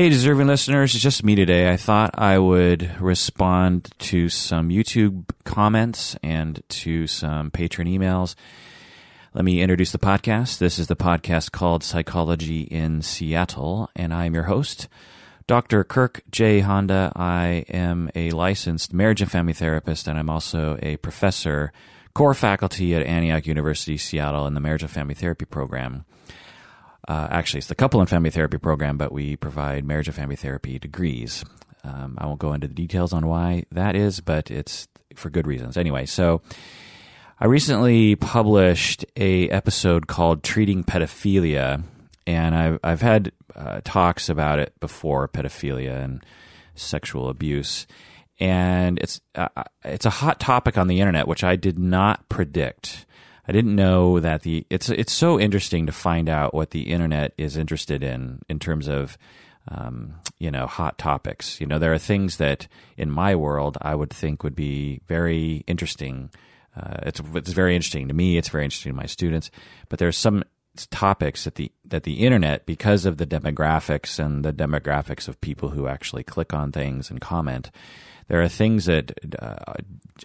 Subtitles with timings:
[0.00, 1.70] Hey, deserving listeners, it's just me today.
[1.70, 8.34] I thought I would respond to some YouTube comments and to some patron emails.
[9.34, 10.56] Let me introduce the podcast.
[10.56, 14.88] This is the podcast called Psychology in Seattle, and I'm your host,
[15.46, 15.84] Dr.
[15.84, 16.60] Kirk J.
[16.60, 17.12] Honda.
[17.14, 21.74] I am a licensed marriage and family therapist, and I'm also a professor,
[22.14, 26.06] core faculty at Antioch University, Seattle, in the marriage and family therapy program.
[27.08, 30.36] Uh, actually, it's the couple and family therapy program, but we provide marriage and family
[30.36, 31.44] therapy degrees.
[31.82, 35.46] Um, I won't go into the details on why that is, but it's for good
[35.46, 35.76] reasons.
[35.76, 36.42] Anyway, so
[37.38, 41.82] I recently published a episode called "Treating Pedophilia,"
[42.26, 46.24] and I've I've had uh, talks about it before, pedophilia and
[46.74, 47.86] sexual abuse,
[48.38, 49.48] and it's uh,
[49.84, 53.06] it's a hot topic on the internet, which I did not predict.
[53.50, 57.34] I didn't know that the it's it's so interesting to find out what the internet
[57.36, 59.18] is interested in in terms of
[59.66, 61.60] um, you know hot topics.
[61.60, 65.64] You know, there are things that in my world I would think would be very
[65.66, 66.30] interesting.
[66.76, 68.38] Uh, it's it's very interesting to me.
[68.38, 69.50] It's very interesting to my students.
[69.88, 70.44] But there's some
[70.92, 75.70] topics that the that the internet, because of the demographics and the demographics of people
[75.70, 77.72] who actually click on things and comment,
[78.30, 79.74] there are things that uh,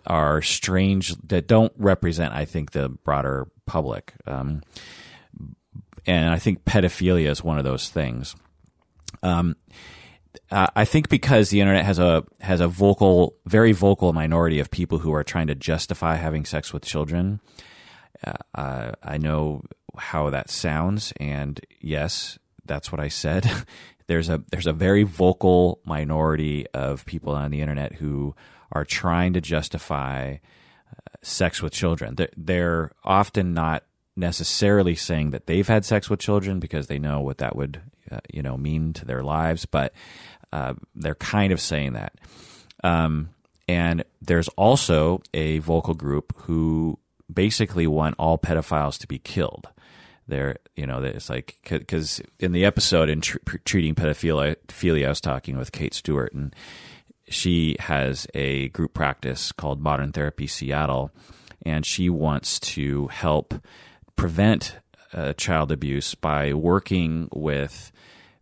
[0.06, 4.14] are strange that don't represent, I think, the broader public.
[4.28, 4.62] Um,
[6.06, 8.36] and I think pedophilia is one of those things.
[9.24, 9.56] Um,
[10.52, 14.70] uh, I think because the internet has a has a vocal, very vocal minority of
[14.70, 17.40] people who are trying to justify having sex with children.
[18.54, 19.64] Uh, I know
[19.98, 23.50] how that sounds, and yes, that's what I said.
[24.08, 28.36] there's a there's a very vocal minority of people on the internet who
[28.72, 32.16] are trying to justify uh, sex with children.
[32.16, 33.84] They're, they're, often not
[34.16, 38.20] necessarily saying that they've had sex with children because they know what that would uh,
[38.32, 39.94] you know mean to their lives, but
[40.52, 42.14] uh, they're kind of saying that.
[42.84, 43.30] Um,
[43.68, 47.00] and there's also a vocal group who
[47.34, 49.68] basically want all pedophiles to be killed
[50.28, 55.22] there you know it's like because in the episode in tr- treating pedophilia i was
[55.22, 56.56] talking with kate stewart and
[57.28, 61.12] she has a group practice called modern therapy seattle
[61.66, 63.54] and she wants to help
[64.16, 64.78] prevent
[65.14, 67.92] uh, child abuse by working with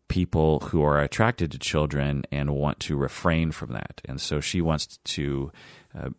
[0.07, 4.01] people who are attracted to children and want to refrain from that.
[4.05, 5.51] And so she wants to
[5.97, 6.09] uh,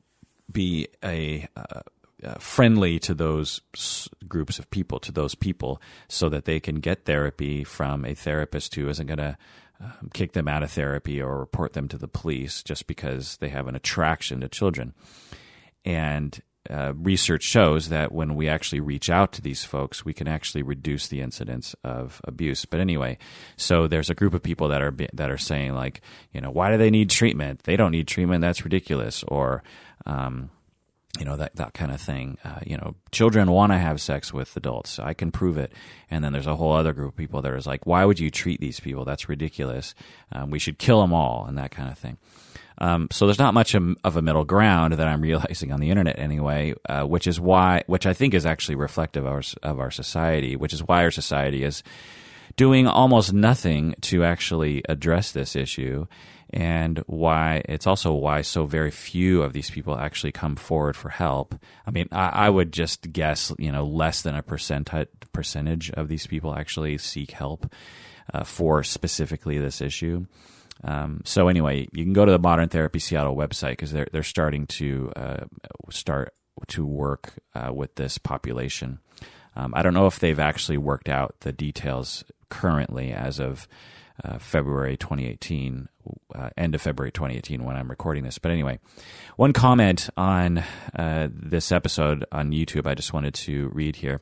[0.51, 1.81] be a uh,
[2.25, 3.61] uh, friendly to those
[4.27, 8.75] groups of people, to those people, so that they can get therapy from a therapist
[8.75, 9.37] who isn't going to
[9.81, 13.49] um, kick them out of therapy or report them to the police just because they
[13.49, 14.95] have an attraction to children.
[15.85, 16.41] And
[16.71, 20.63] uh, research shows that when we actually reach out to these folks, we can actually
[20.63, 22.65] reduce the incidence of abuse.
[22.65, 23.19] But anyway,
[23.57, 26.01] so there's a group of people that are that are saying like,
[26.33, 27.65] you know, why do they need treatment?
[27.65, 28.41] They don't need treatment.
[28.41, 29.23] That's ridiculous.
[29.25, 29.63] Or
[30.07, 30.51] um,
[31.19, 32.39] you know that that kind of thing.
[32.45, 34.99] Uh, you know, children want to have sex with adults.
[34.99, 35.73] I can prove it.
[36.11, 38.31] And then there's a whole other group of people that is like, why would you
[38.31, 39.05] treat these people?
[39.05, 39.95] That's ridiculous.
[40.33, 42.19] Um, we should kill them all, and that kind of thing.
[42.79, 46.19] Um, so there's not much of a middle ground that I'm realizing on the internet
[46.19, 49.91] anyway, uh, which is why, which I think is actually reflective of our, of our
[49.91, 51.83] society, which is why our society is
[52.57, 56.07] doing almost nothing to actually address this issue
[56.55, 61.09] and why it's also why so very few of these people actually come forward for
[61.09, 61.57] help.
[61.85, 64.89] I mean, I, I would just guess, you know, less than a percent
[65.33, 67.67] percentage of these people actually seek help
[68.33, 70.27] uh, for specifically this issue.
[70.85, 74.23] Um, so anyway, you can go to the Modern Therapy Seattle website because they're they're
[74.23, 75.45] starting to uh,
[75.91, 76.35] start
[76.69, 79.01] to work uh, with this population.
[79.57, 83.67] Um, I don't know if they've actually worked out the details currently as of
[84.23, 85.89] uh, February 2018,
[86.35, 88.39] uh, end of February 2018 when I'm recording this.
[88.39, 88.79] But anyway,
[89.37, 90.59] one comment on
[90.95, 94.21] uh, this episode on YouTube I just wanted to read here.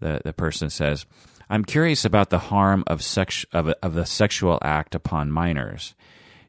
[0.00, 1.06] The, the person says,
[1.48, 5.94] I'm curious about the harm of, sex, of, of the sexual act upon minors.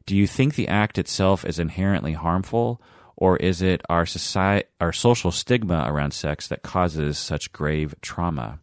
[0.06, 2.82] Do you think the act itself is inherently harmful,
[3.16, 8.58] or is it our society, our social stigma around sex that causes such grave trauma?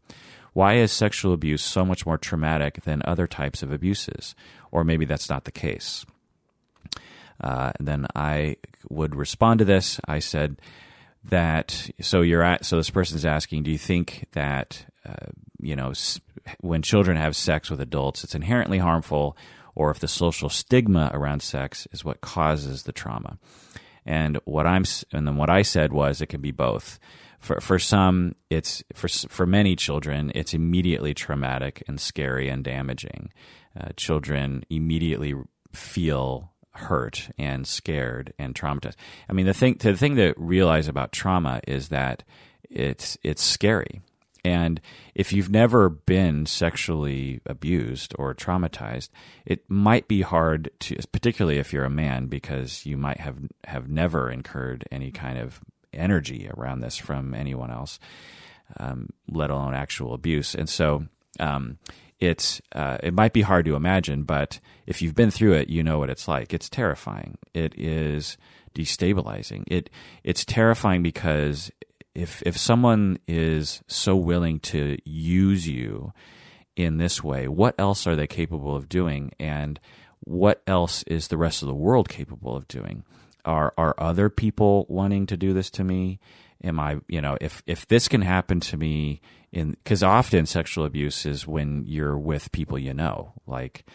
[0.53, 4.35] Why is sexual abuse so much more traumatic than other types of abuses?
[4.71, 6.05] Or maybe that's not the case.
[7.39, 8.57] Uh, then I
[8.89, 9.99] would respond to this.
[10.05, 10.57] I said
[11.23, 15.93] that so you're at so this person's asking, do you think that uh, you know
[16.59, 19.37] when children have sex with adults, it's inherently harmful,
[19.75, 23.37] or if the social stigma around sex is what causes the trauma?
[24.05, 26.99] And what I'm and then what I said was it can be both
[27.41, 33.31] for for some it's for for many children it's immediately traumatic and scary and damaging
[33.79, 35.33] uh, children immediately
[35.73, 38.95] feel hurt and scared and traumatized.
[39.29, 42.23] I mean, the thing the thing to realize about trauma is that
[42.69, 44.01] it's it's scary.
[44.43, 44.81] And
[45.13, 49.09] if you've never been sexually abused or traumatized,
[49.45, 53.87] it might be hard to, particularly if you're a man, because you might have have
[53.87, 55.61] never incurred any kind of
[55.93, 57.99] energy around this from anyone else,
[58.77, 60.55] um, let alone actual abuse.
[60.55, 61.05] And so,
[61.39, 61.77] um,
[62.21, 65.81] it's uh, it might be hard to imagine, but if you've been through it, you
[65.81, 66.53] know what it's like.
[66.53, 67.39] It's terrifying.
[67.53, 68.37] It is
[68.75, 69.63] destabilizing.
[69.67, 69.89] It
[70.23, 71.71] it's terrifying because
[72.13, 76.13] if if someone is so willing to use you
[76.75, 79.31] in this way, what else are they capable of doing?
[79.39, 79.79] And
[80.21, 83.03] what else is the rest of the world capable of doing?
[83.45, 86.19] Are are other people wanting to do this to me?
[86.63, 89.21] Am I, you know, if if this can happen to me
[89.51, 93.85] in because often sexual abuse is when you're with people you know, like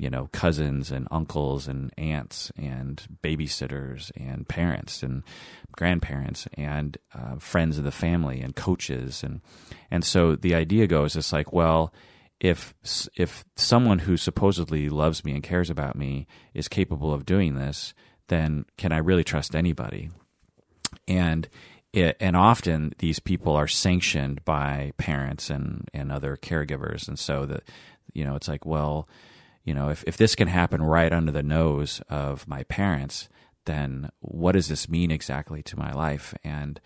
[0.00, 5.22] you know cousins and uncles and aunts and babysitters and parents and
[5.72, 9.42] grandparents and uh, friends of the family and coaches and
[9.90, 11.92] and so the idea goes it's like well
[12.40, 12.74] if
[13.14, 17.92] if someone who supposedly loves me and cares about me is capable of doing this
[18.30, 20.10] then can I really trust anybody
[21.06, 21.46] and
[21.92, 27.44] it, and often these people are sanctioned by parents and and other caregivers and so
[27.46, 27.64] that
[28.14, 29.08] you know it's like well
[29.64, 33.28] you know, if, if this can happen right under the nose of my parents,
[33.66, 36.34] then what does this mean exactly to my life?
[36.42, 36.80] And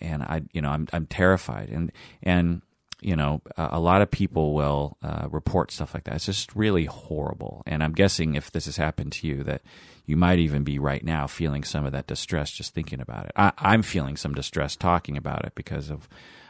[0.00, 1.92] and I, you know, I'm I'm terrified, and
[2.22, 2.62] and
[3.00, 6.14] you know, a, lot of people will uh, report stuff like that.
[6.14, 7.62] It's just really horrible.
[7.66, 9.62] And I'm guessing if this has happened to you, that
[10.04, 13.32] you might even be right now feeling some of that distress just thinking about it.
[13.36, 16.08] I, I'm feeling some distress talking about it because of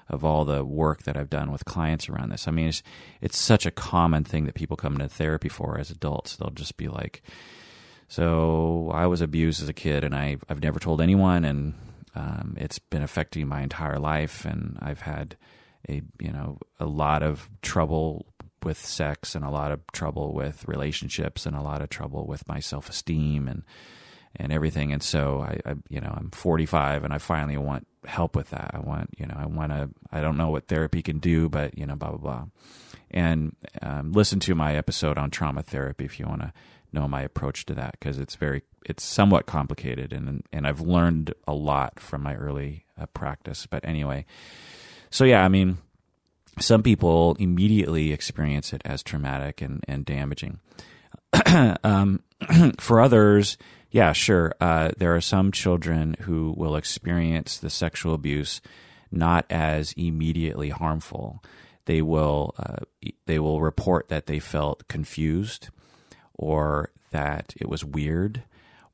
[0.08, 2.46] of all the work that I've done with clients around this.
[2.46, 2.82] I mean, it's
[3.20, 6.36] it's such a common thing that people come into therapy for as adults.
[6.36, 7.22] They'll just be like,
[8.08, 11.74] "So I was abused as a kid, and I I've never told anyone, and
[12.14, 15.36] um, it's been affecting my entire life, and I've had
[15.88, 18.26] a you know a lot of trouble."
[18.64, 22.48] With sex and a lot of trouble with relationships and a lot of trouble with
[22.48, 23.62] my self-esteem and
[24.36, 24.92] and everything.
[24.92, 28.70] And so I, I, you know, I'm 45 and I finally want help with that.
[28.74, 31.76] I want, you know, I want to, I don't know what therapy can do, but,
[31.76, 32.44] you know, blah, blah, blah.
[33.10, 36.52] And um, listen to my episode on trauma therapy if you want to
[36.92, 41.34] know my approach to that because it's very, it's somewhat complicated and, and I've learned
[41.46, 43.66] a lot from my early uh, practice.
[43.66, 44.24] But anyway,
[45.10, 45.78] so yeah, I mean,
[46.58, 50.60] some people immediately experience it as traumatic and, and damaging.
[51.84, 52.22] um,
[52.78, 53.56] for others,
[53.90, 54.54] yeah, sure.
[54.60, 58.60] Uh, there are some children who will experience the sexual abuse
[59.12, 61.42] not as immediately harmful.
[61.84, 62.84] They will uh,
[63.26, 65.68] they will report that they felt confused,
[66.34, 68.42] or that it was weird,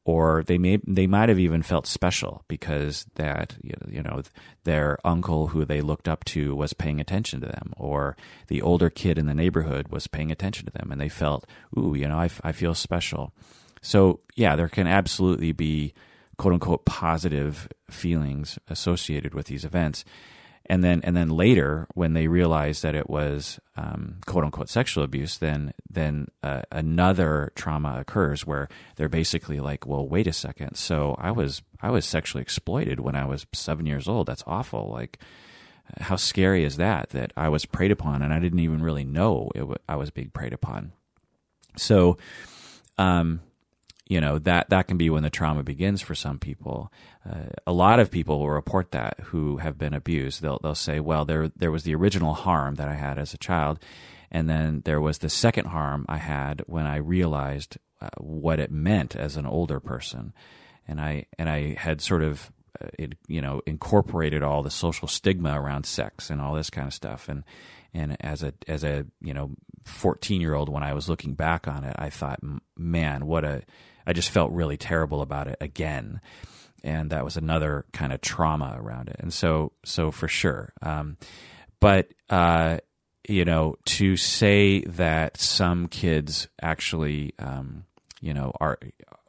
[0.09, 4.23] or they may they might have even felt special because that you know
[4.65, 8.17] their uncle who they looked up to was paying attention to them, or
[8.47, 11.45] the older kid in the neighborhood was paying attention to them, and they felt,
[11.77, 13.35] ooh, you know, I, I feel special.
[13.83, 15.93] So, yeah, there can absolutely be
[16.39, 20.07] quote unquote positive feelings associated with these events.
[20.71, 25.03] And then, and then later, when they realize that it was um, quote unquote sexual
[25.03, 30.75] abuse, then then uh, another trauma occurs where they're basically like, "Well, wait a second.
[30.77, 34.27] So I was I was sexually exploited when I was seven years old.
[34.27, 34.91] That's awful.
[34.93, 35.19] Like,
[36.01, 37.11] how scary is that?
[37.11, 40.11] That I was preyed upon and I didn't even really know it w- I was
[40.11, 40.93] being preyed upon."
[41.77, 42.19] So,
[42.99, 43.41] um,
[44.09, 46.91] you know that that can be when the trauma begins for some people.
[47.29, 50.41] Uh, a lot of people will report that who have been abused.
[50.41, 53.39] They'll they'll say, well, there there was the original harm that I had as a
[53.39, 53.79] child,
[54.31, 58.71] and then there was the second harm I had when I realized uh, what it
[58.71, 60.33] meant as an older person,
[60.87, 62.51] and I and I had sort of
[62.83, 66.87] uh, it, you know incorporated all the social stigma around sex and all this kind
[66.87, 67.45] of stuff and
[67.93, 69.51] and as a as a you know
[69.85, 72.41] 14 year old when I was looking back on it I thought
[72.77, 73.63] man what a
[74.09, 76.21] I just felt really terrible about it again.
[76.83, 79.17] And that was another kind of trauma around it.
[79.19, 80.73] And so, so for sure.
[80.81, 81.19] Um,
[81.79, 82.79] but, uh,
[83.29, 87.85] you know, to say that some kids actually, um,
[88.21, 88.79] you know, are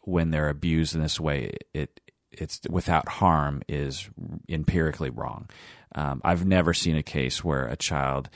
[0.03, 1.99] when they're abused in this way, it
[2.31, 4.09] it's without harm is
[4.47, 5.49] empirically wrong.
[5.95, 8.29] Um, I've never seen a case where a child,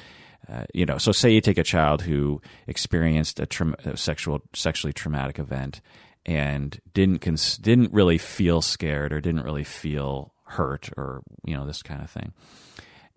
[0.52, 4.42] uh, you know, so say you take a child who experienced a, tra- a sexual
[4.54, 5.80] sexually traumatic event,
[6.26, 11.66] and didn't cons- didn't really feel scared or didn't really feel hurt or you know
[11.66, 12.34] this kind of thing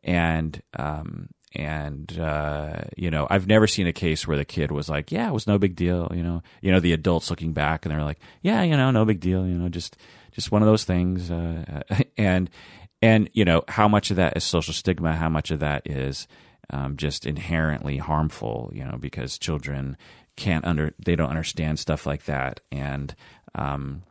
[0.06, 4.88] and um, and uh, you know, I've never seen a case where the kid was
[4.88, 7.84] like, "Yeah, it was no big deal." You know, you know, the adults looking back
[7.84, 9.96] and they're like, "Yeah, you know, no big deal." You know, just
[10.32, 11.30] just one of those things.
[11.30, 11.82] Uh,
[12.16, 12.50] and
[13.00, 15.16] and you know, how much of that is social stigma?
[15.16, 16.28] How much of that is
[16.70, 18.70] um, just inherently harmful?
[18.74, 19.96] You know, because children
[20.36, 22.60] can't under they don't understand stuff like that.
[22.70, 23.14] And
[23.54, 24.02] um,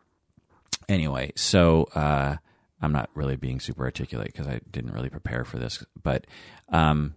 [0.89, 1.84] anyway, so.
[1.96, 2.38] Uh,
[2.82, 5.84] I'm not really being super articulate because I didn't really prepare for this.
[6.03, 6.27] But
[6.70, 7.15] um,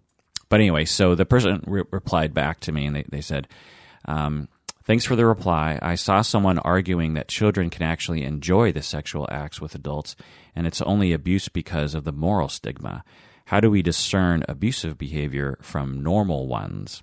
[0.49, 3.49] but anyway, so the person re- replied back to me and they, they said,
[4.07, 4.49] um,
[4.85, 5.79] Thanks for the reply.
[5.83, 10.17] I saw someone arguing that children can actually enjoy the sexual acts with adults,
[10.57, 13.05] and it's only abuse because of the moral stigma.
[13.45, 17.03] How do we discern abusive behavior from normal ones?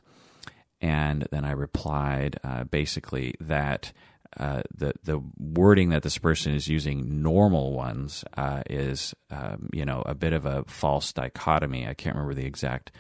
[0.82, 3.94] And then I replied uh, basically that
[4.38, 9.86] uh, the the wording that this person is using, normal ones, uh, is um, you
[9.86, 11.88] know a bit of a false dichotomy.
[11.88, 12.92] I can't remember the exact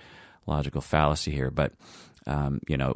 [0.48, 1.74] logical fallacy here, but
[2.26, 2.96] um, you know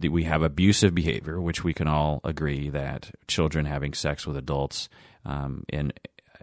[0.00, 4.88] we have abusive behavior, which we can all agree that children having sex with adults
[5.24, 5.92] um, in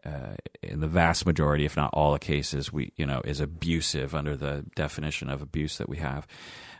[0.05, 4.15] uh, in the vast majority, if not all the cases, we you know is abusive
[4.15, 6.27] under the definition of abuse that we have.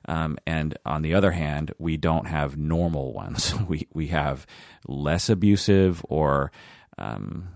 [0.07, 3.53] Um, and on the other hand, we don't have normal ones.
[3.67, 4.45] we we have
[4.88, 6.51] less abusive or
[6.98, 7.50] um,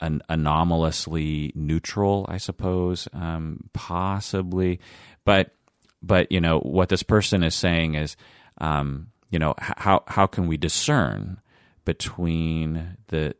[0.00, 4.80] an anomalously neutral, I suppose, um, possibly.
[5.24, 5.54] But
[6.02, 8.16] but you know what this person is saying is,
[8.58, 11.40] um, you know, how how can we discern
[11.84, 13.34] between the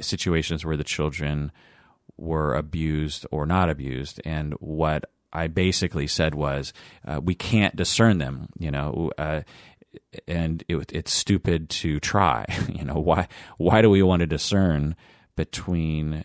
[0.00, 1.50] situations where the children
[2.18, 6.72] were abused or not abused, and what I basically said was
[7.06, 8.48] uh, we can't discern them.
[8.58, 9.42] You know, uh,
[10.26, 12.46] and it, it's stupid to try.
[12.68, 13.28] You know, why
[13.58, 14.96] why do we want to discern
[15.36, 16.24] between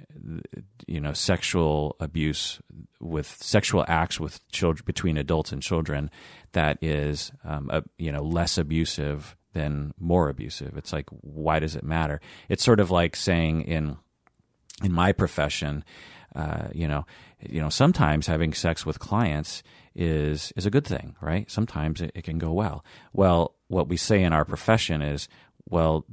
[0.88, 2.60] you know sexual abuse
[3.00, 6.10] with sexual acts with children between adults and children
[6.54, 10.78] that is um, a, you know less abusive than more abusive.
[10.78, 12.22] It's like why does it matter?
[12.50, 13.98] It's sort of like saying in
[14.84, 15.84] in my profession,
[16.36, 17.06] uh, you know,
[17.42, 19.64] you know, sometimes having sex with clients
[19.96, 21.50] is is a good thing, right?
[21.50, 22.84] Sometimes it, it can go well.
[23.14, 25.28] Well, what we say in our profession is,
[25.70, 26.06] well,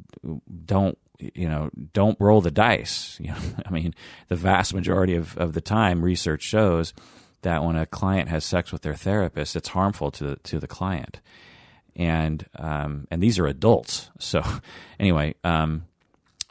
[0.65, 3.19] don't you know, don't roll the dice.
[3.29, 3.95] You know, I mean,
[4.29, 6.95] the vast majority of, of the time, research shows
[7.43, 11.21] that when a client has sex with their therapist, it's harmful to to the client,
[11.95, 14.11] and um, and these are adults.
[14.19, 14.43] So
[15.01, 15.88] anyway, um,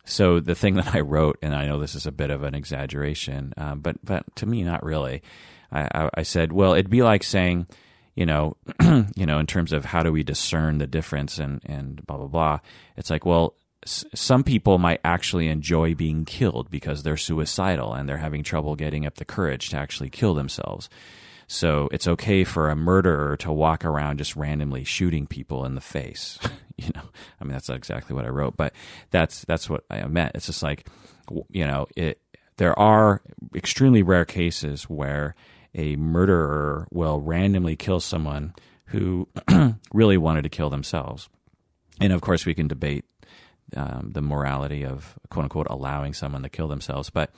[0.08, 2.56] so the thing that I wrote, and I know this is a bit of an
[2.56, 5.22] exaggeration, uh, but but to me, not really.
[5.72, 7.68] I, I, I said, well, it'd be like saying,
[8.16, 8.56] you know,
[9.16, 12.28] you know, in terms of how do we discern the difference and and blah blah
[12.28, 12.60] blah.
[12.96, 18.18] It's like, well, some people might actually enjoy being killed because they're suicidal and they're
[18.18, 20.90] having trouble getting up the courage to actually kill themselves.
[21.48, 25.82] So it's okay for a murderer to walk around just randomly shooting people in the
[25.82, 26.38] face.
[26.78, 27.04] you know,
[27.40, 28.74] I mean that's not exactly what I wrote, but
[29.12, 30.36] that's that's what I meant.
[30.36, 30.88] It's just like,
[31.50, 32.22] you know, it.
[32.58, 33.22] There are
[33.54, 35.36] extremely rare cases where
[35.76, 39.28] a murderer will randomly kill someone who
[39.94, 41.30] really wanted to kill themselves,
[42.02, 43.06] and of course we can debate
[43.76, 47.32] um, the morality of quote unquote allowing someone to kill themselves, but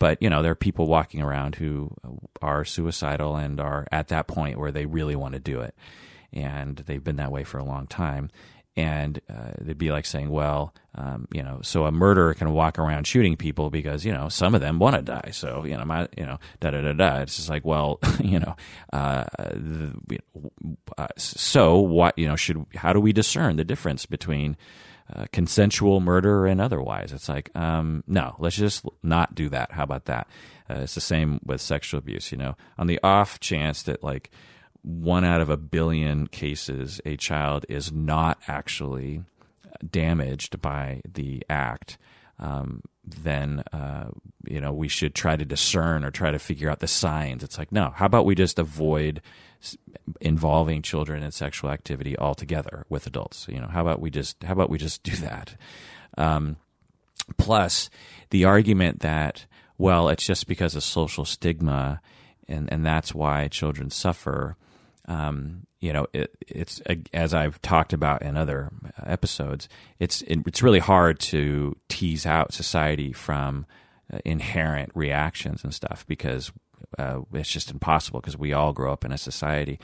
[0.00, 1.94] but you know there are people walking around who
[2.42, 5.76] are suicidal and are at that point where they really want to do it.
[6.32, 8.30] And they've been that way for a long time.
[8.76, 12.78] And uh, it'd be like saying well um, you know so a murderer can walk
[12.78, 15.30] around shooting people because you know some of them want to die.
[15.32, 18.40] So you know my you know da da da da it's just like well you
[18.40, 18.56] know
[18.92, 20.18] uh, the,
[20.96, 24.56] uh, so what you know should how do we discern the difference between
[25.14, 27.12] uh, consensual murder and otherwise.
[27.12, 29.72] It's like, um, no, let's just not do that.
[29.72, 30.28] How about that?
[30.68, 32.30] Uh, it's the same with sexual abuse.
[32.30, 34.30] You know, on the off chance that like
[34.82, 39.22] one out of a billion cases, a child is not actually
[39.88, 41.98] damaged by the act.
[42.38, 44.10] Um, then uh,
[44.44, 47.42] you know we should try to discern or try to figure out the signs.
[47.42, 49.20] It's like no, how about we just avoid
[50.20, 53.46] involving children in sexual activity altogether with adults.
[53.48, 55.54] You know, how about we just how about we just do that?
[56.16, 56.56] Um,
[57.36, 57.90] plus,
[58.30, 59.46] the argument that
[59.78, 62.00] well, it's just because of social stigma,
[62.48, 64.56] and and that's why children suffer.
[65.08, 66.82] Um, you know, it, it's
[67.14, 68.70] as I've talked about in other
[69.02, 69.68] episodes.
[69.98, 73.64] It's it, it's really hard to tease out society from
[74.12, 76.52] uh, inherent reactions and stuff because
[76.98, 79.78] uh, it's just impossible because we all grow up in a society.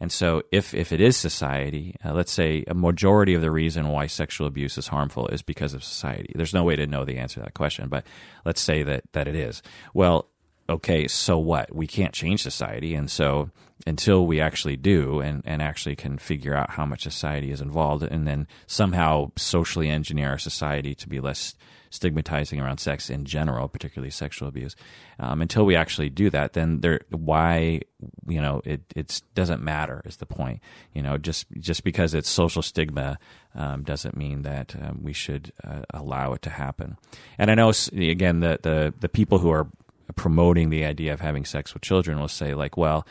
[0.00, 3.88] And so, if if it is society, uh, let's say a majority of the reason
[3.88, 6.32] why sexual abuse is harmful is because of society.
[6.34, 8.04] There's no way to know the answer to that question, but
[8.44, 9.62] let's say that that it is.
[9.94, 10.28] Well,
[10.68, 11.74] okay, so what?
[11.74, 13.50] We can't change society, and so
[13.86, 18.02] until we actually do and, and actually can figure out how much society is involved
[18.02, 21.54] and then somehow socially engineer our society to be less
[21.92, 24.74] stigmatizing around sex in general, particularly sexual abuse.
[25.18, 27.82] Um, until we actually do that, then there, why,
[28.26, 30.60] you know, it it doesn't matter is the point.
[30.94, 33.18] You know, just just because it's social stigma
[33.54, 36.96] um, doesn't mean that um, we should uh, allow it to happen.
[37.38, 39.68] And I know again the the the people who are
[40.16, 43.06] promoting the idea of having sex with children will say like, well,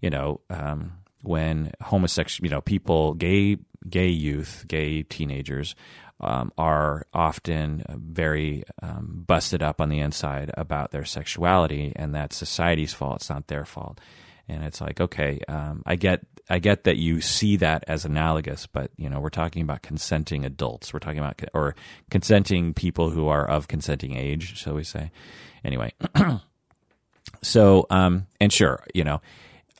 [0.00, 3.56] you know, um, when homosexual, you know, people, gay,
[3.88, 5.74] gay youth, gay teenagers
[6.20, 12.36] um, are often very um, busted up on the inside about their sexuality, and that's
[12.36, 13.16] society's fault.
[13.16, 14.00] It's not their fault.
[14.48, 18.66] And it's like, okay, um, I get, I get that you see that as analogous,
[18.66, 20.92] but you know, we're talking about consenting adults.
[20.92, 21.74] We're talking about or
[22.10, 25.10] consenting people who are of consenting age, shall we say?
[25.64, 25.92] Anyway,
[27.42, 29.22] so um, and sure, you know,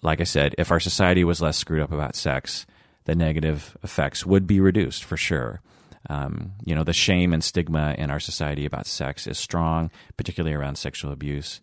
[0.03, 2.65] like I said, if our society was less screwed up about sex,
[3.05, 5.61] the negative effects would be reduced for sure.
[6.09, 10.55] Um, you know, the shame and stigma in our society about sex is strong, particularly
[10.55, 11.61] around sexual abuse.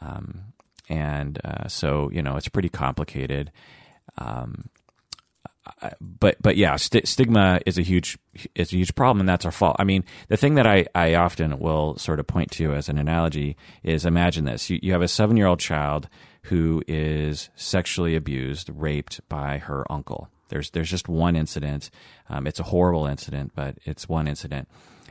[0.00, 0.52] Um,
[0.88, 3.52] and uh, so, you know, it's pretty complicated.
[4.18, 4.70] Um,
[6.00, 8.18] but but yeah, st- stigma is a huge
[8.54, 9.76] is a huge problem, and that's our fault.
[9.78, 12.98] I mean, the thing that I, I often will sort of point to as an
[12.98, 16.08] analogy is imagine this: you, you have a seven year old child
[16.44, 20.28] who is sexually abused, raped by her uncle.
[20.52, 21.90] There's there's just one incident.
[22.28, 24.68] Um, it's a horrible incident, but it's one incident.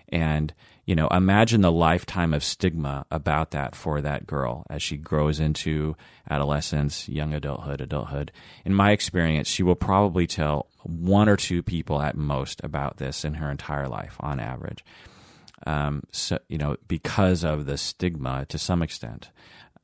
[0.09, 0.53] And
[0.85, 5.39] you know, imagine the lifetime of stigma about that for that girl as she grows
[5.39, 5.95] into
[6.29, 8.31] adolescence, young adulthood, adulthood.
[8.65, 13.25] In my experience, she will probably tell one or two people at most about this
[13.25, 14.85] in her entire life, on average.
[15.65, 19.31] Um, so you know, because of the stigma to some extent.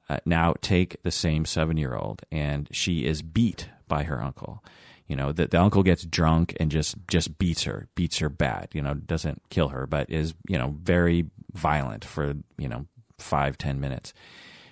[0.10, 4.64] Uh, now take the same seven year old and she is beat by her uncle.
[5.08, 8.70] You know, the, the uncle gets drunk and just, just beats her, beats her bad,
[8.74, 12.86] you know, doesn't kill her, but is, you know, very violent for, you know,
[13.17, 14.13] five, ten minutes.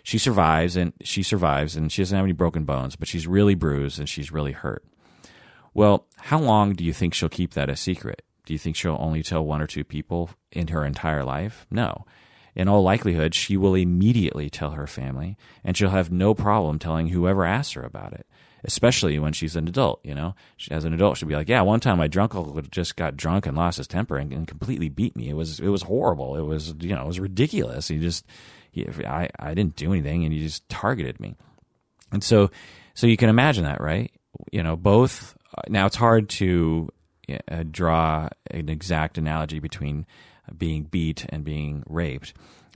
[0.03, 3.55] She survives and she survives and she doesn't have any broken bones, but she's really
[3.55, 4.85] bruised and she's really hurt.
[5.73, 8.21] Well, how long do you think she'll keep that a secret?
[8.45, 11.65] Do you think she'll only tell one or two people in her entire life?
[11.71, 12.05] No
[12.55, 17.09] in all likelihood, she will immediately tell her family, and she'll have no problem telling
[17.09, 18.25] whoever asks her about it,
[18.65, 19.99] especially when she's an adult.
[20.03, 22.59] You know, she, as an adult, she'd be like, "Yeah, one time my drunk uncle
[22.69, 25.29] just got drunk and lost his temper and, and, completely beat me.
[25.29, 26.35] It was it was horrible.
[26.35, 27.87] It was you know it was ridiculous.
[27.87, 28.25] He just
[28.71, 31.35] he, I I didn't do anything, and he just targeted me.
[32.11, 32.49] And so
[32.95, 34.11] so you can imagine that, right?
[34.51, 35.37] You know, both.
[35.69, 36.89] Now it's hard to
[37.49, 40.05] uh, draw an exact analogy between
[40.57, 42.33] being beat and being raped.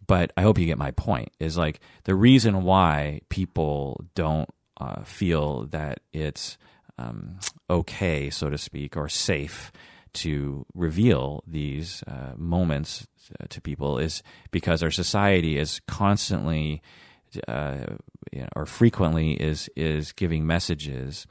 [0.08, 1.32] But I hope you get my point.
[1.40, 4.50] Is like the reason why people don't
[4.80, 6.58] uh, feel that it's
[6.98, 7.40] um,
[7.70, 9.72] okay, so to speak, or safe
[10.14, 13.08] to reveal these uh, moments
[13.40, 16.82] uh, to people is because our society is constantly
[17.48, 17.78] uh,
[18.32, 21.28] you know, or frequently is is giving messages,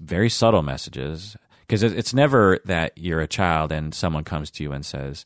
[0.00, 4.72] very subtle messages, because it's never that you're a child and someone comes to you
[4.72, 5.24] and says,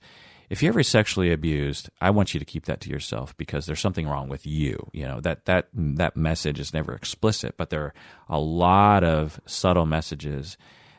[0.53, 3.81] if you're ever sexually abused, I want you to keep that to yourself because there's
[3.81, 4.91] something wrong with you.
[4.93, 7.95] You know that that that message is never explicit, but there are
[8.29, 10.59] a lot of subtle messages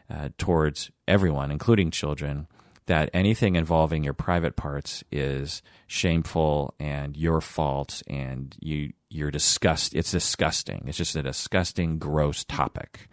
[0.10, 2.48] uh, towards everyone, including children,
[2.88, 9.94] that anything involving your private parts is shameful and your fault, and you you're disgust.
[9.94, 10.86] It's disgusting.
[10.88, 13.08] It's just a disgusting, gross topic.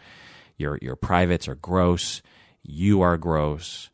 [0.56, 2.22] Your your privates are gross.
[2.62, 3.90] You are gross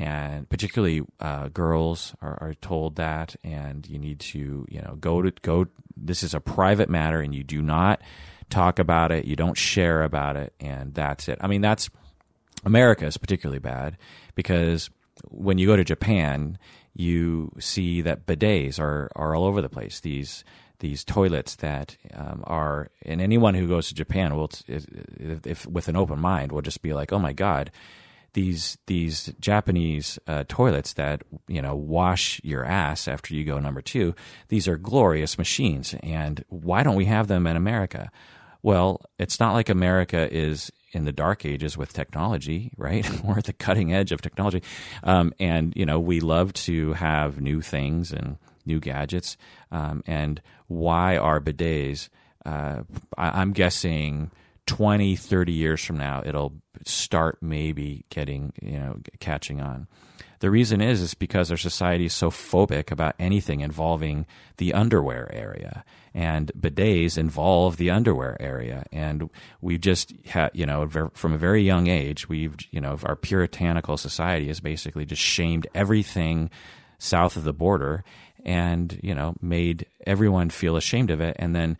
[0.00, 5.22] and particularly uh, girls are, are, told that and you need to you know go
[5.22, 8.00] to go this is a private matter and you do not
[8.48, 11.38] talk about it you don't share about it and that's it.
[11.40, 11.90] I mean that's
[12.64, 13.96] america is particularly bad
[14.34, 14.90] because
[15.28, 16.58] when you go to japan
[16.94, 20.00] you see that bidets are, are all over the place.
[20.00, 20.44] These
[20.80, 24.86] these toilets that um, are and anyone who goes to japan will if,
[25.46, 27.70] if with an open mind will just be like oh my god
[28.32, 33.82] these these Japanese uh, toilets that you know wash your ass after you go number
[33.82, 34.14] two.
[34.48, 38.10] These are glorious machines, and why don't we have them in America?
[38.62, 43.08] Well, it's not like America is in the dark ages with technology, right?
[43.24, 44.62] We're at the cutting edge of technology,
[45.02, 49.36] um, and you know we love to have new things and new gadgets.
[49.72, 52.08] Um, and why are bidets?
[52.44, 52.82] Uh,
[53.16, 54.30] I, I'm guessing
[54.70, 56.52] 20, 30 years from now, it'll
[56.84, 59.88] start maybe getting, you know, catching on.
[60.38, 64.26] The reason is is because our society is so phobic about anything involving
[64.58, 69.28] the underwear area, and bidets involve the underwear area, and
[69.60, 73.96] we've just had you know from a very young age we've you know our puritanical
[73.96, 76.48] society has basically just shamed everything
[76.98, 78.02] south of the border,
[78.42, 81.76] and you know made everyone feel ashamed of it, and then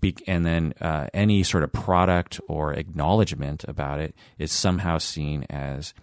[0.00, 5.44] be, and then uh, any sort of product or acknowledgement about it is somehow seen
[5.50, 5.94] as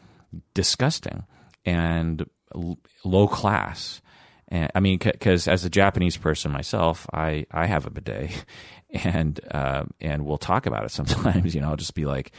[0.53, 1.23] disgusting
[1.65, 4.01] and l- low class.
[4.47, 8.45] And I mean, because c- as a Japanese person myself, I, I have a bidet,
[8.91, 11.55] and uh, and we'll talk about it sometimes.
[11.55, 12.31] You know, I'll just be like,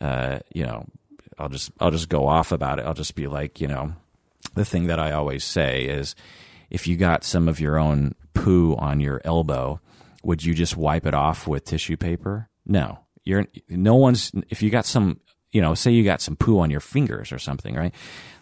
[0.00, 0.86] uh, you know,
[1.38, 2.86] I'll just I'll just go off about it.
[2.86, 3.92] I'll just be like, you know,
[4.54, 6.14] the thing that I always say is,
[6.70, 9.80] if you got some of your own poo on your elbow
[10.22, 12.48] would you just wipe it off with tissue paper?
[12.66, 13.00] No.
[13.24, 15.20] You're no one's if you got some
[15.52, 17.94] you know, say you got some poo on your fingers or something, right?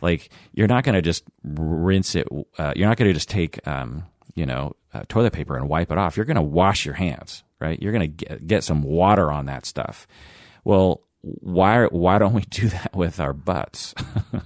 [0.02, 2.28] Like you're not going to just rinse it.
[2.58, 5.90] Uh, you're not going to just take, um, you know, uh, toilet paper and wipe
[5.90, 6.16] it off.
[6.16, 7.80] You're going to wash your hands, right?
[7.80, 10.06] You're going to get some water on that stuff.
[10.64, 13.94] Well, why why don't we do that with our butts?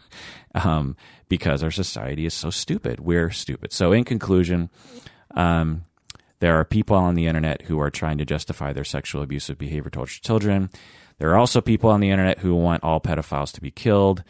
[0.54, 0.96] um,
[1.28, 3.00] because our society is so stupid.
[3.00, 3.72] We're stupid.
[3.72, 4.70] So, in conclusion,
[5.34, 5.84] um,
[6.42, 9.90] there are people on the internet who are trying to justify their sexual abusive behavior
[9.90, 10.70] towards children.
[11.18, 14.24] There are also people on the internet who want all pedophiles to be killed.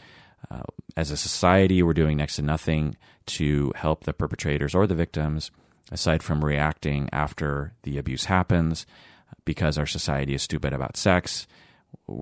[0.51, 0.61] Uh,
[0.94, 2.98] as a society, we're doing next to nothing
[3.29, 5.51] to help the perpetrators or the victims,
[5.90, 8.85] aside from reacting after the abuse happens,
[9.46, 11.46] because our society is stupid about sex,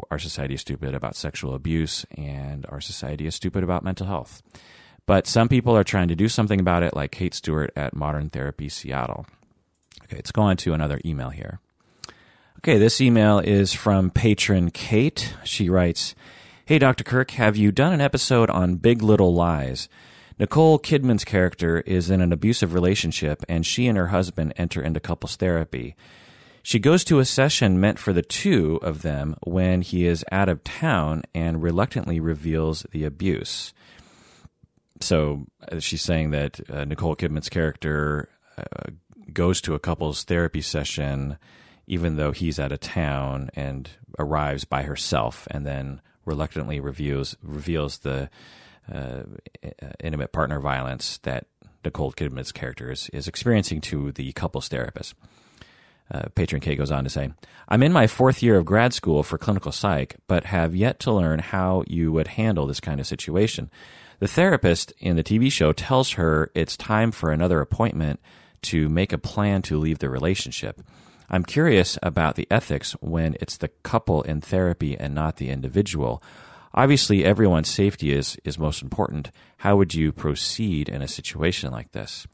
[0.09, 4.41] our society is stupid about sexual abuse, and our society is stupid about mental health.
[5.05, 8.31] But some people are trying to do something about it, like Kate Stewart at Modern
[8.31, 9.27] Therapy Seattle.
[10.11, 11.61] Okay, let's go on to another email here.
[12.59, 15.37] Okay, this email is from patron Kate.
[15.45, 16.17] She writes,
[16.65, 17.05] Hey, Dr.
[17.05, 19.89] Kirk, have you done an episode on Big Little Lies?
[20.37, 24.99] Nicole Kidman's character is in an abusive relationship, and she and her husband enter into
[24.99, 25.95] couples therapy.
[26.65, 30.49] She goes to a session meant for the two of them when he is out
[30.49, 33.73] of town and reluctantly reveals the abuse.
[35.01, 38.91] So uh, she's saying that uh, Nicole Kidman's character uh,
[39.35, 41.39] goes to a couple's therapy session
[41.87, 47.99] even though he's out of town and arrives by herself and then reluctantly reveals reveals
[47.99, 48.31] the
[48.93, 49.23] uh,
[50.03, 51.47] intimate partner violence that
[51.85, 55.15] Nicole Kidman's character is, is experiencing to the couple's therapist.
[56.13, 57.31] Uh, Patron K goes on to say,
[57.69, 61.13] I'm in my fourth year of grad school for clinical psych, but have yet to
[61.13, 63.71] learn how you would handle this kind of situation.
[64.19, 68.21] The therapist in the TV show tells her it's time for another appointment
[68.63, 70.81] to make a plan to leave the relationship.
[71.29, 76.23] I'm curious about the ethics when it's the couple in therapy and not the individual.
[76.75, 79.31] Obviously, everyone's safety is, is most important.
[79.59, 82.27] How would you proceed in a situation like this?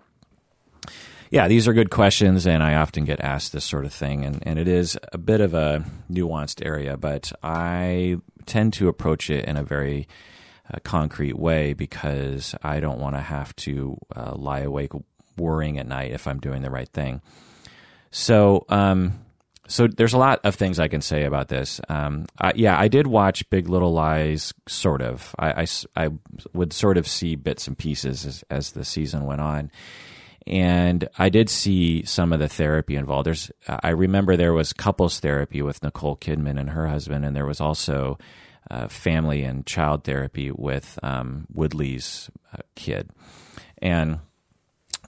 [1.31, 4.39] Yeah, these are good questions, and I often get asked this sort of thing, and,
[4.47, 9.45] and it is a bit of a nuanced area, but I tend to approach it
[9.45, 10.07] in a very
[10.73, 14.93] uh, concrete way because I don't want to have to uh, lie awake
[15.37, 17.23] worrying at night if I'm doing the right thing.
[18.11, 19.27] So, um,
[19.69, 21.81] so there's a lot of things I can say about this.
[21.89, 25.35] Um, I, yeah, I did watch Big Little Lies, sort of.
[25.39, 26.09] I, I, I
[26.53, 29.71] would sort of see bits and pieces as, as, the season went on,
[30.47, 33.27] and I did see some of the therapy involved.
[33.27, 37.47] There's, I remember there was couples therapy with Nicole Kidman and her husband, and there
[37.47, 38.19] was also
[38.71, 43.11] uh, family and child therapy with um, Woodley's uh, kid,
[43.83, 44.21] and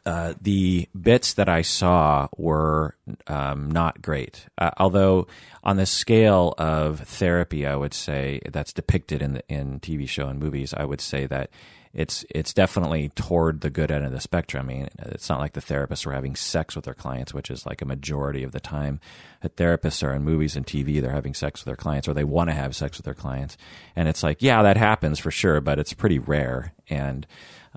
[0.08, 4.46] uh, the bits that I saw were um, not great.
[4.56, 5.26] Uh, although,
[5.62, 10.28] on the scale of therapy, I would say that's depicted in the, in TV show
[10.28, 10.72] and movies.
[10.72, 11.50] I would say that
[11.92, 14.70] it's it's definitely toward the good end of the spectrum.
[14.70, 17.66] I mean, it's not like the therapists are having sex with their clients, which is
[17.66, 19.00] like a majority of the time.
[19.42, 22.24] that therapists are in movies and TV; they're having sex with their clients, or they
[22.24, 23.58] want to have sex with their clients.
[23.94, 26.72] And it's like, yeah, that happens for sure, but it's pretty rare.
[26.88, 27.26] And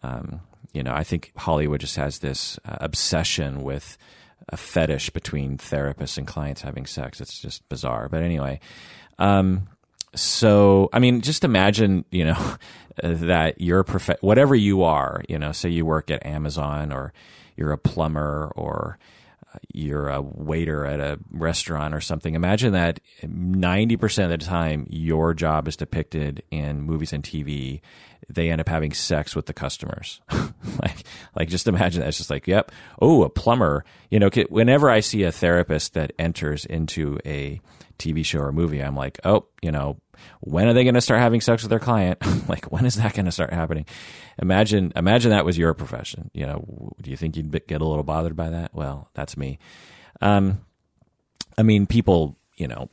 [0.01, 0.39] um,
[0.73, 3.97] you know, I think Hollywood just has this uh, obsession with
[4.49, 7.21] a fetish between therapists and clients having sex.
[7.21, 8.09] It's just bizarre.
[8.09, 8.59] But anyway,
[9.19, 9.67] um,
[10.15, 12.55] so I mean, just imagine, you know,
[13.03, 17.13] that you're prof- whatever you are, you know, say you work at Amazon or
[17.55, 18.97] you're a plumber or
[19.73, 22.35] you're a waiter at a restaurant or something.
[22.35, 27.81] Imagine that 90% of the time your job is depicted in movies and TV.
[28.29, 30.21] They end up having sex with the customers.
[30.81, 31.03] like,
[31.35, 32.09] like just imagine that.
[32.09, 32.71] It's just like, yep.
[33.01, 33.83] Oh, a plumber.
[34.09, 37.59] You know, whenever I see a therapist that enters into a
[38.01, 39.97] TV show or movie, I'm like, oh, you know,
[40.41, 42.19] when are they going to start having sex with their client?
[42.49, 43.85] like, when is that going to start happening?
[44.41, 46.29] Imagine, imagine that was your profession.
[46.33, 48.73] You know, do you think you'd get a little bothered by that?
[48.73, 49.59] Well, that's me.
[50.21, 50.61] Um,
[51.57, 52.89] I mean, people, you know,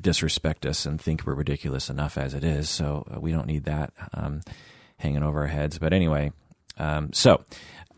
[0.00, 3.64] disrespect us and think we're ridiculous enough as it is, so uh, we don't need
[3.64, 4.40] that um,
[4.98, 5.78] hanging over our heads.
[5.78, 6.32] But anyway,
[6.78, 7.44] um, so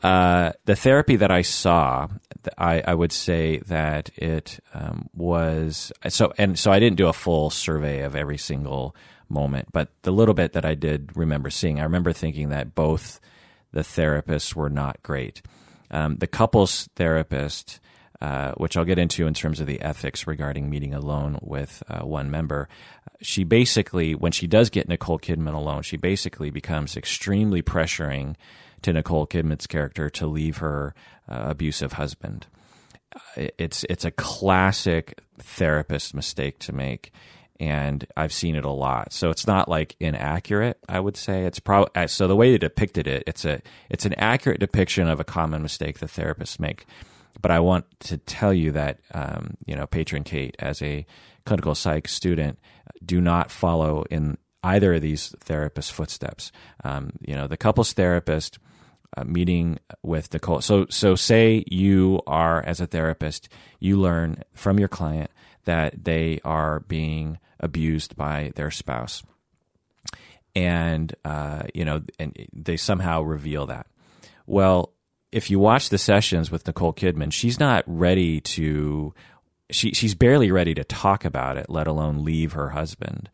[0.03, 2.09] uh, the therapy that I saw,
[2.57, 7.13] I, I would say that it um, was so, and so I didn't do a
[7.13, 8.97] full survey of every single
[9.29, 13.21] moment, but the little bit that I did remember seeing, I remember thinking that both
[13.73, 15.43] the therapists were not great.
[15.91, 17.79] Um, the couples therapist,
[18.21, 22.01] uh, which I'll get into in terms of the ethics regarding meeting alone with uh,
[22.01, 22.69] one member,
[23.21, 28.37] she basically, when she does get Nicole Kidman alone, she basically becomes extremely pressuring
[28.83, 30.95] to Nicole Kidman's character to leave her
[31.29, 32.47] uh, abusive husband.
[33.37, 37.13] It's it's a classic therapist mistake to make,
[37.59, 39.13] and I've seen it a lot.
[39.13, 40.79] So it's not like inaccurate.
[40.89, 44.07] I would say it's probably uh, so the way they depicted it, it's a it's
[44.07, 46.87] an accurate depiction of a common mistake that therapists make.
[47.41, 51.05] But I want to tell you that um, you know, patron Kate, as a
[51.45, 52.59] clinical psych student,
[53.05, 56.53] do not follow in either of these therapists' footsteps.
[56.85, 58.59] Um, you know, the couples therapist
[59.17, 60.61] uh, meeting with Nicole.
[60.61, 65.31] So, so say you are as a therapist, you learn from your client
[65.65, 69.23] that they are being abused by their spouse,
[70.55, 73.87] and uh, you know, and they somehow reveal that.
[74.47, 74.93] Well,
[75.31, 79.15] if you watch the sessions with Nicole Kidman, she's not ready to.
[79.71, 83.31] She she's barely ready to talk about it, let alone leave her husband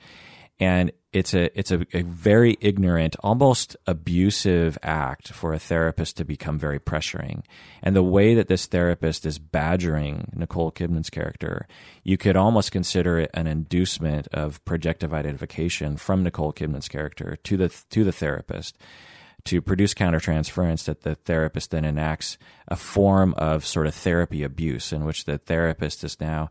[0.59, 6.25] and it's a it's a, a, very ignorant, almost abusive act for a therapist to
[6.25, 7.43] become very pressuring.
[7.83, 11.67] And the way that this therapist is badgering Nicole Kidman's character,
[12.05, 17.57] you could almost consider it an inducement of projective identification from Nicole Kidman's character to
[17.57, 18.77] the to the therapist
[19.45, 22.37] to produce countertransference that the therapist then enacts
[22.69, 26.51] a form of sort of therapy abuse in which the therapist is now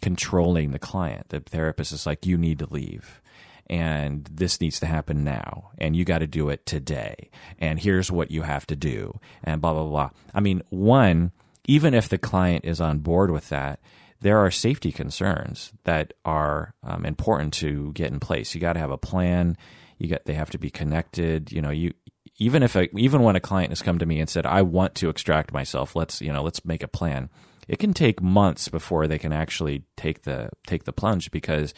[0.00, 1.28] controlling the client.
[1.30, 3.20] The therapist is like, you need to leave
[3.68, 8.10] and this needs to happen now and you got to do it today and here's
[8.10, 10.10] what you have to do and blah blah blah.
[10.34, 11.32] I mean one
[11.66, 13.80] even if the client is on board with that
[14.20, 18.54] there are safety concerns that are um, important to get in place.
[18.54, 19.58] You got to have a plan.
[19.98, 21.52] You got they have to be connected.
[21.52, 21.92] You know you
[22.38, 25.08] even if even when a client has come to me and said i want to
[25.08, 25.96] extract myself.
[25.96, 27.30] Let's you know let's make a plan
[27.68, 31.74] it can take months before they can actually take the take the plunge because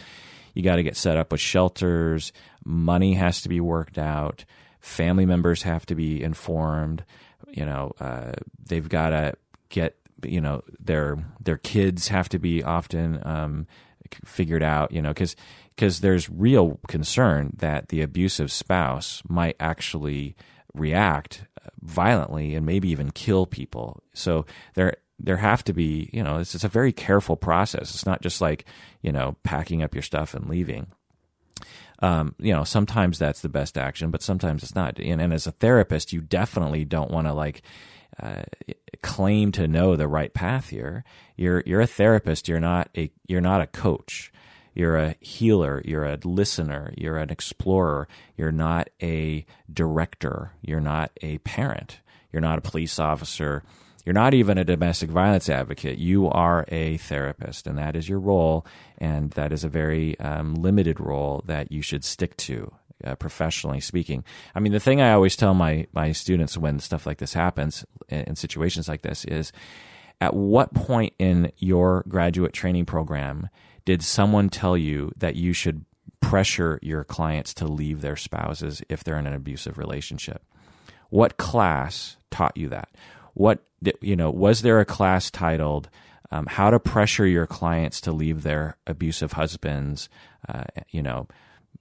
[0.54, 2.32] you got to get set up with shelters.
[2.64, 4.44] Money has to be worked out.
[4.80, 7.04] Family members have to be informed.
[7.48, 8.32] You know, uh,
[8.66, 9.34] they've got to
[9.68, 13.66] get you know their their kids have to be often um,
[14.24, 14.92] figured out.
[14.92, 15.36] You know, because
[15.74, 20.36] because there's real concern that the abusive spouse might actually
[20.74, 21.44] react
[21.80, 24.02] violently and maybe even kill people.
[24.12, 27.94] So there there have to be, you know, it's, it's a very careful process.
[27.94, 28.64] It's not just like,
[29.02, 30.86] you know, packing up your stuff and leaving.
[32.00, 34.98] Um, you know, sometimes that's the best action, but sometimes it's not.
[35.00, 37.62] And, and as a therapist, you definitely don't want to like
[38.22, 38.42] uh,
[39.02, 41.04] claim to know the right path here.
[41.36, 42.48] You're you're a therapist.
[42.48, 44.32] You're not a you're not a coach.
[44.74, 45.82] You're a healer.
[45.84, 46.92] You're a listener.
[46.96, 48.06] You're an explorer.
[48.36, 50.52] You're not a director.
[50.62, 51.98] You're not a parent.
[52.32, 53.64] You're not a police officer
[54.04, 55.98] you're not even a domestic violence advocate.
[55.98, 58.66] You are a therapist, and that is your role,
[58.98, 62.72] and that is a very um, limited role that you should stick to.
[63.04, 64.24] Uh, professionally speaking,
[64.56, 67.84] I mean, the thing I always tell my my students when stuff like this happens
[68.08, 69.52] in, in situations like this is,
[70.20, 73.50] at what point in your graduate training program
[73.84, 75.84] did someone tell you that you should
[76.20, 80.42] pressure your clients to leave their spouses if they're in an abusive relationship?
[81.10, 82.88] What class taught you that?
[83.38, 83.60] What
[84.00, 85.88] you know was there a class titled
[86.30, 90.08] um, how to pressure your clients to leave their abusive husbands
[90.48, 91.26] uh, you know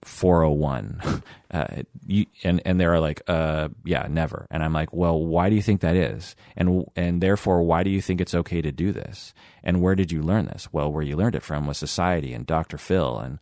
[0.04, 1.66] 401 uh,
[2.06, 4.46] you, and and they're like uh yeah never.
[4.52, 6.36] And i'm like well why do you think that is?
[6.56, 9.34] And and therefore why do you think it's okay to do this?
[9.64, 10.72] And where did you learn this?
[10.72, 13.40] Well where you learned it from was society and dr phil and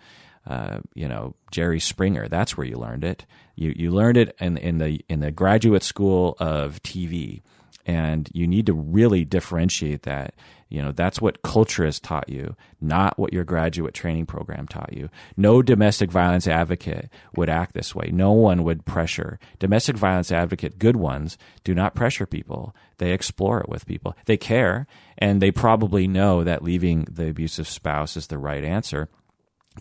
[0.47, 2.27] uh, you know Jerry Springer.
[2.27, 3.25] That's where you learned it.
[3.55, 7.41] You you learned it in in the in the graduate school of TV
[7.85, 10.33] And you need to really differentiate that.
[10.69, 14.91] You know, that's what culture has taught you, not what your graduate training program taught
[14.93, 15.09] you.
[15.37, 18.09] No domestic violence advocate would act this way.
[18.11, 19.39] No one would pressure.
[19.59, 22.75] Domestic violence advocate, good ones, do not pressure people.
[22.97, 24.17] They explore it with people.
[24.25, 24.87] They care,
[25.19, 29.07] and they probably know that leaving the abusive spouse is the right answer.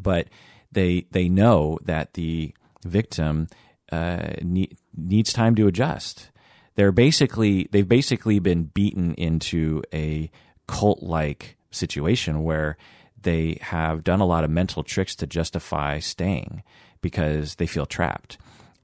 [0.01, 0.29] But
[0.71, 3.49] they they know that the victim
[3.91, 6.31] uh, need, needs time to adjust.
[6.77, 10.31] They're basically they've basically been beaten into a
[10.67, 12.77] cult like situation where
[13.21, 16.63] they have done a lot of mental tricks to justify staying
[17.01, 18.39] because they feel trapped,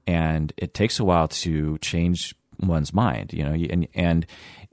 [0.07, 3.33] and it takes a while to change one's mind.
[3.33, 4.25] You know, and and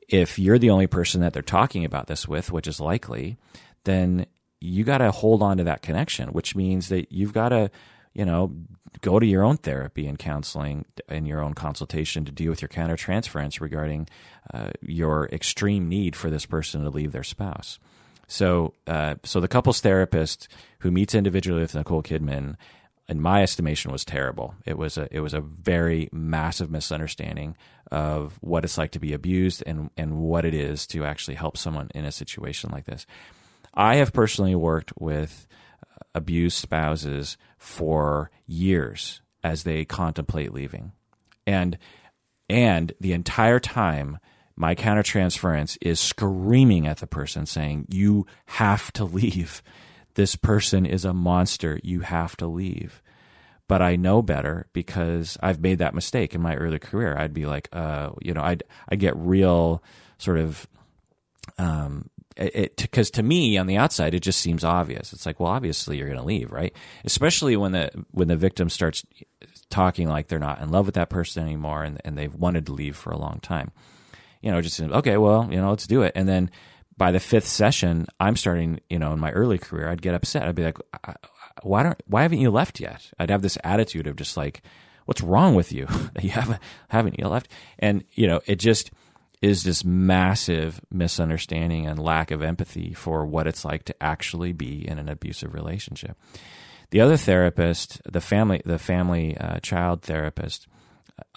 [0.08, 3.36] if you're the only person that they're talking about this with, which is likely,
[3.84, 4.26] then
[4.60, 7.70] you got to hold on to that connection, which means that you've got to,
[8.14, 8.52] you know,
[9.00, 12.68] go to your own therapy and counseling and your own consultation to deal with your
[12.68, 14.08] countertransference regarding
[14.52, 17.78] uh, your extreme need for this person to leave their spouse.
[18.26, 20.48] So, uh, so the couples therapist
[20.80, 22.56] who meets individually with Nicole Kidman,
[23.08, 24.54] in my estimation, was terrible.
[24.66, 27.56] It was a it was a very massive misunderstanding
[27.90, 31.56] of what it's like to be abused and and what it is to actually help
[31.56, 33.06] someone in a situation like this.
[33.72, 35.46] I have personally worked with
[36.18, 40.92] abused spouses for years as they contemplate leaving.
[41.46, 41.78] And
[42.50, 44.18] and the entire time
[44.56, 49.62] my countertransference is screaming at the person saying, "You have to leave.
[50.14, 51.78] This person is a monster.
[51.82, 53.02] You have to leave."
[53.68, 57.16] But I know better because I've made that mistake in my early career.
[57.16, 59.82] I'd be like, uh, you know, I'd I get real
[60.16, 60.66] sort of
[61.58, 65.12] um, because to me on the outside it just seems obvious.
[65.12, 66.74] It's like, well, obviously you're going to leave, right?
[67.04, 69.04] Especially when the when the victim starts
[69.70, 72.72] talking like they're not in love with that person anymore and and they've wanted to
[72.72, 73.72] leave for a long time.
[74.40, 76.12] You know, just okay, well, you know, let's do it.
[76.14, 76.50] And then
[76.96, 78.80] by the fifth session, I'm starting.
[78.88, 80.46] You know, in my early career, I'd get upset.
[80.46, 80.78] I'd be like,
[81.62, 83.10] why don't why haven't you left yet?
[83.18, 84.62] I'd have this attitude of just like,
[85.06, 87.50] what's wrong with you that you haven't haven't you left?
[87.78, 88.90] And you know, it just
[89.40, 94.86] is this massive misunderstanding and lack of empathy for what it's like to actually be
[94.86, 96.16] in an abusive relationship.
[96.90, 100.66] The other therapist, the family, the family uh, child therapist,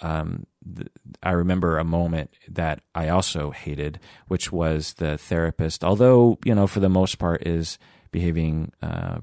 [0.00, 0.88] um, th-
[1.22, 6.66] I remember a moment that I also hated, which was the therapist, although you know
[6.66, 7.78] for the most part is
[8.10, 9.18] behaving, uh,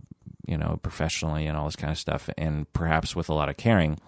[0.48, 3.58] you know, professionally and all this kind of stuff, and perhaps with a lot of
[3.58, 4.00] caring.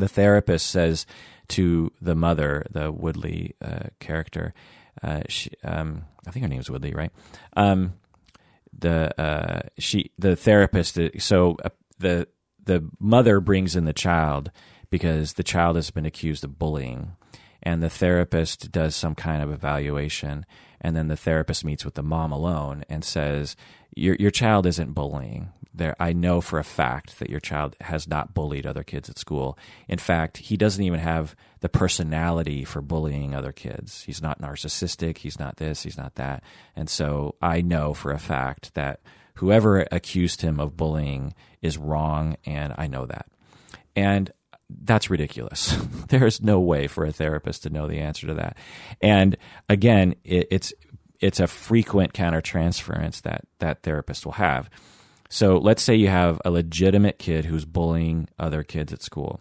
[0.00, 1.06] The therapist says
[1.48, 4.54] to the mother, the Woodley uh, character.
[5.02, 7.12] Uh, she, um, I think her name is Woodley, right?
[7.56, 7.94] Um,
[8.76, 10.98] the uh, she, the therapist.
[10.98, 12.28] Uh, so uh, the
[12.64, 14.50] the mother brings in the child
[14.90, 17.16] because the child has been accused of bullying,
[17.62, 20.46] and the therapist does some kind of evaluation,
[20.80, 23.56] and then the therapist meets with the mom alone and says,
[23.94, 28.06] "Your your child isn't bullying there I know for a fact that your child has
[28.06, 29.58] not bullied other kids at school.
[29.88, 34.02] In fact, he doesn't even have the personality for bullying other kids.
[34.02, 36.44] He's not narcissistic, he's not this, he's not that.
[36.76, 39.00] And so I know for a fact that
[39.34, 43.26] whoever accused him of bullying is wrong and I know that.
[43.96, 44.30] And
[44.68, 45.76] that's ridiculous.
[46.08, 48.56] there is no way for a therapist to know the answer to that.
[49.00, 49.36] And
[49.68, 50.72] again, it, it's
[51.20, 54.70] it's a frequent countertransference that that therapist will have
[55.30, 59.40] so let's say you have a legitimate kid who's bullying other kids at school.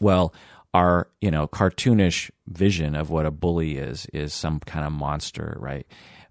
[0.00, 0.34] Well,
[0.74, 5.56] our you know cartoonish vision of what a bully is is some kind of monster,
[5.58, 5.86] right?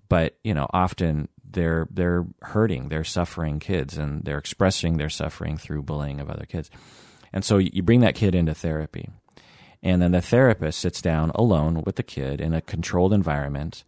[0.09, 5.57] But you know, often they're they're hurting, they're suffering kids, and they're expressing their suffering
[5.57, 6.69] through bullying of other kids.
[7.33, 9.09] And so you bring that kid into therapy,
[9.81, 13.83] and then the therapist sits down alone with the kid in a controlled environment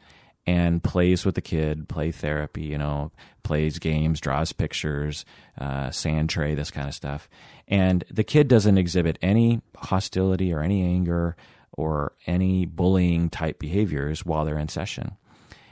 [0.49, 3.11] and plays with the kid, play therapy, you know,
[3.43, 5.23] plays games, draws pictures,
[5.59, 7.29] uh, sand tray, this kind of stuff.
[7.67, 11.35] And the kid doesn't exhibit any hostility or any anger
[11.73, 15.17] or any bullying type behaviors while they're in session.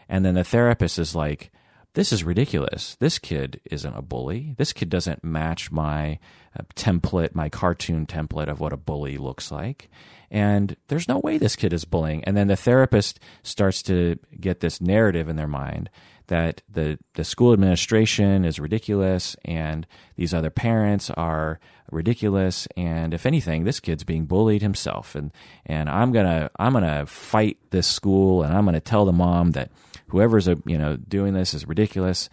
[0.08, 1.52] And then the therapist is like,
[1.96, 2.96] this is ridiculous.
[3.00, 4.54] This kid isn't a bully.
[4.60, 6.20] This kid doesn't match my
[6.56, 9.90] uh, template, my cartoon template of what a bully looks like.
[10.30, 12.24] And there's no way this kid is bullying.
[12.26, 15.90] And then the therapist starts to get this narrative in their mind
[16.28, 19.88] that the, the school administration is ridiculous and
[20.18, 21.60] these other parents are
[21.92, 22.68] ridiculous.
[22.76, 25.16] And if anything this kid's being bullied himself.
[25.16, 25.32] And
[25.66, 29.06] and I'm going to I'm going to fight this school and I'm going to tell
[29.06, 29.72] the mom that
[30.08, 32.30] whoever's a, you know doing this is ridiculous.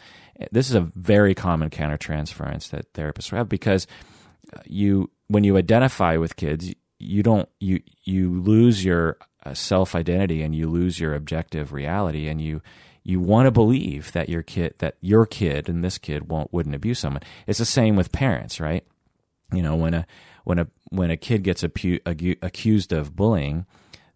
[0.50, 3.87] This is a very common countertransference that therapists have because
[4.66, 10.42] you when you identify with kids you don't you you lose your uh, self identity
[10.42, 12.63] and you lose your objective reality and you
[13.03, 16.75] you want to believe that your kid that your kid and this kid won't wouldn't
[16.75, 17.23] abuse someone.
[17.47, 18.85] It's the same with parents, right?
[19.53, 20.07] You know, when a
[20.45, 23.67] when a when a kid gets apu- accused of bullying,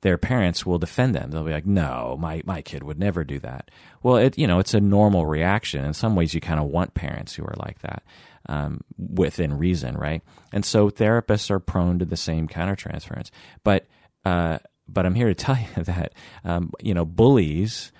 [0.01, 1.31] their parents will defend them.
[1.31, 3.71] They'll be like, "No, my my kid would never do that."
[4.03, 5.85] Well, it you know it's a normal reaction.
[5.85, 8.03] In some ways, you kind of want parents who are like that
[8.49, 10.23] um, within reason, right?
[10.53, 13.31] And so therapists are prone to the same countertransference.
[13.65, 13.87] But
[14.25, 17.93] uh, but I'm here to tell you that um, you know bullies,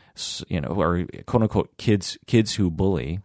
[0.49, 3.21] you know, or quote unquote kids kids who bully,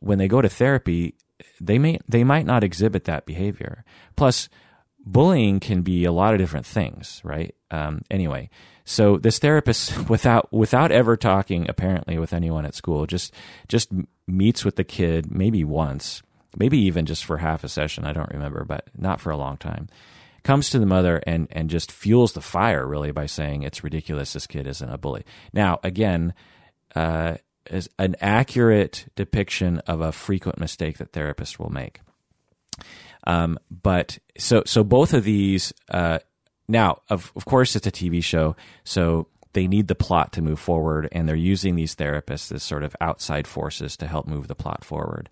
[0.00, 1.14] when they go to therapy,
[1.60, 3.84] they may they might not exhibit that behavior.
[4.16, 4.48] Plus,
[4.98, 7.54] bullying can be a lot of different things, right?
[7.70, 8.50] Um, anyway,
[8.84, 13.34] so this therapist, without without ever talking apparently with anyone at school, just
[13.68, 13.90] just
[14.26, 16.22] meets with the kid maybe once,
[16.56, 18.04] maybe even just for half a session.
[18.04, 19.88] I don't remember, but not for a long time.
[20.42, 24.32] Comes to the mother and and just fuels the fire really by saying it's ridiculous.
[24.32, 25.24] This kid isn't a bully.
[25.52, 26.34] Now again.
[26.94, 27.36] Uh,
[27.70, 32.00] is an accurate depiction of a frequent mistake that therapists will make.
[33.26, 36.20] Um, but so so both of these uh,
[36.68, 40.60] now of of course it's a TV show, so they need the plot to move
[40.60, 44.54] forward, and they're using these therapists as sort of outside forces to help move the
[44.54, 45.28] plot forward.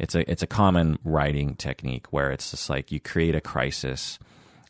[0.00, 4.18] It's a it's a common writing technique where it's just like you create a crisis.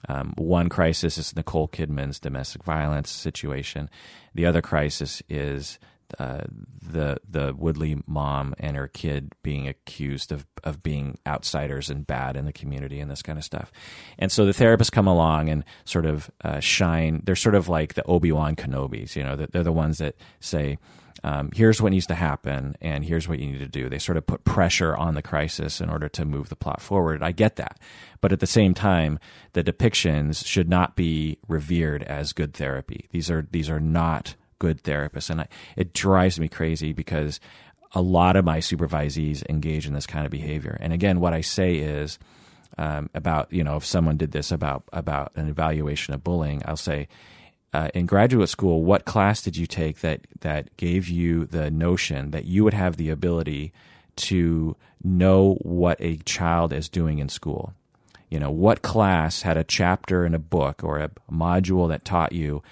[0.08, 3.88] Um, one crisis is Nicole Kidman's domestic violence situation.
[4.34, 5.78] The other crisis is
[6.18, 6.42] uh,
[6.82, 12.36] the the Woodley mom and her kid being accused of of being outsiders and bad
[12.36, 13.70] in the community and this kind of stuff.
[14.18, 17.22] And so the therapists come along and sort of uh, shine.
[17.24, 19.36] They're sort of like the Obi Wan Kenobis, you know.
[19.36, 20.78] They're the ones that say.
[21.22, 23.88] Um, here's what needs to happen, and here's what you need to do.
[23.88, 27.22] They sort of put pressure on the crisis in order to move the plot forward.
[27.22, 27.78] I get that.
[28.20, 29.18] But at the same time,
[29.52, 33.08] the depictions should not be revered as good therapy.
[33.10, 35.30] These are, these are not good therapists.
[35.30, 37.40] And I, it drives me crazy because
[37.92, 40.76] a lot of my supervisees engage in this kind of behavior.
[40.80, 42.18] And again, what I say is
[42.78, 46.76] um, about, you know, if someone did this about, about an evaluation of bullying, I'll
[46.76, 47.08] say,
[47.72, 52.32] uh, in graduate school, what class did you take that, that gave you the notion
[52.32, 53.72] that you would have the ability
[54.16, 57.72] to know what a child is doing in school?
[58.28, 62.32] You know, what class had a chapter in a book or a module that taught
[62.32, 62.62] you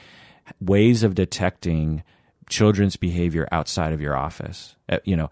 [0.61, 2.03] ways of detecting
[2.49, 4.77] children's behavior outside of your office.
[4.89, 5.31] Uh, you know,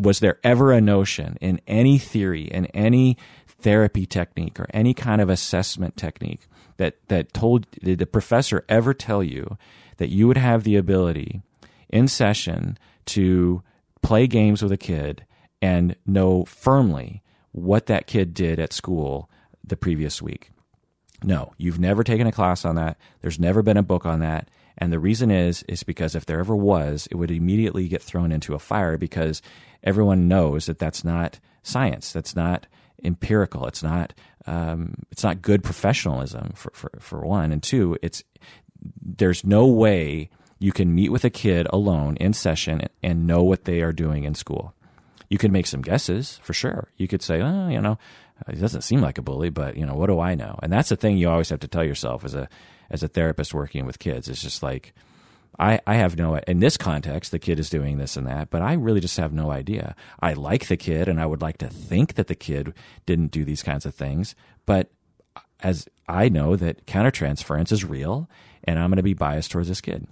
[0.00, 5.20] was there ever a notion in any theory, in any therapy technique, or any kind
[5.20, 9.56] of assessment technique that that told did the professor ever tell you
[9.96, 11.40] that you would have the ability
[11.88, 13.62] in session to
[14.02, 15.24] play games with a kid
[15.62, 17.22] and know firmly
[17.52, 19.30] what that kid did at school
[19.64, 20.50] the previous week?
[21.22, 22.98] No, you've never taken a class on that.
[23.20, 24.48] There's never been a book on that.
[24.78, 28.30] And the reason is, is because if there ever was, it would immediately get thrown
[28.30, 29.40] into a fire because
[29.82, 32.12] everyone knows that that's not science.
[32.12, 32.66] That's not
[33.02, 33.66] empirical.
[33.66, 34.12] It's not,
[34.46, 37.52] um, it's not good professionalism for, for, for one.
[37.52, 38.22] And two, it's,
[39.02, 43.64] there's no way you can meet with a kid alone in session and know what
[43.64, 44.74] they are doing in school.
[45.28, 46.88] You can make some guesses for sure.
[46.96, 47.98] You could say, oh, you know,
[48.48, 50.58] he doesn't seem like a bully, but you know, what do I know?
[50.62, 52.48] And that's the thing you always have to tell yourself as a
[52.88, 54.28] as a therapist working with kids.
[54.28, 54.94] It's just like
[55.58, 58.62] I, I have no in this context the kid is doing this and that, but
[58.62, 59.94] I really just have no idea.
[60.20, 62.74] I like the kid and I would like to think that the kid
[63.06, 64.34] didn't do these kinds of things,
[64.66, 64.90] but
[65.60, 68.28] as I know that countertransference is real
[68.64, 70.06] and I'm going to be biased towards this kid.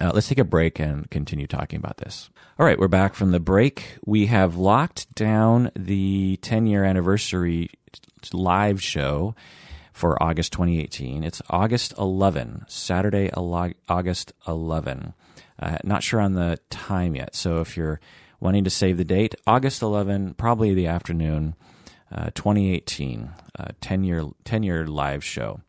[0.00, 2.30] Uh, let's take a break and continue talking about this.
[2.58, 3.98] All right, we're back from the break.
[4.04, 7.70] We have locked down the 10 year anniversary
[8.32, 9.34] live show
[10.00, 11.22] for August 2018.
[11.22, 15.12] It's August 11, Saturday, August 11.
[15.58, 17.34] Uh, not sure on the time yet.
[17.34, 18.00] So if you're
[18.40, 21.54] wanting to save the date, August 11, probably the afternoon,
[22.10, 25.60] uh, 2018, uh, 10 year 10 year live show.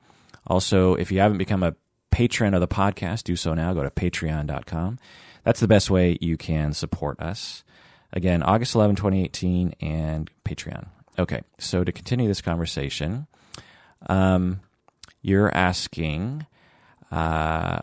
[0.47, 1.75] Also, if you haven't become a
[2.09, 3.73] patron of the podcast, do so now.
[3.73, 4.97] Go to patreon.com.
[5.43, 7.65] That's the best way you can support us.
[8.13, 10.87] Again, August 11, 2018, and Patreon.
[11.19, 13.27] Okay, so to continue this conversation,
[14.07, 14.61] um,
[15.21, 16.45] you're asking,
[17.11, 17.81] uh,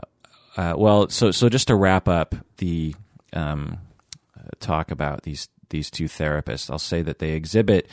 [0.56, 2.94] uh, well, so so just to wrap up the
[3.32, 3.78] um,
[4.60, 7.88] talk about these these two therapists, I'll say that they exhibit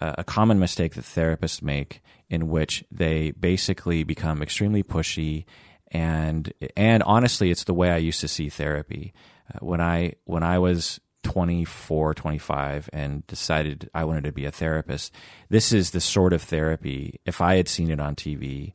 [0.00, 5.44] uh, a common mistake that therapists make, in which they basically become extremely pushy
[5.88, 9.14] and and honestly, it's the way I used to see therapy.
[9.52, 14.52] Uh, when I when I was 24, 25 and decided I wanted to be a
[14.52, 15.12] therapist,
[15.48, 18.72] this is the sort of therapy if I had seen it on TV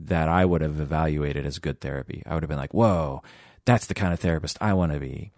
[0.00, 2.24] that I would have evaluated as good therapy.
[2.26, 3.22] I would have been like, whoa,
[3.66, 5.30] that's the kind of therapist I want to be.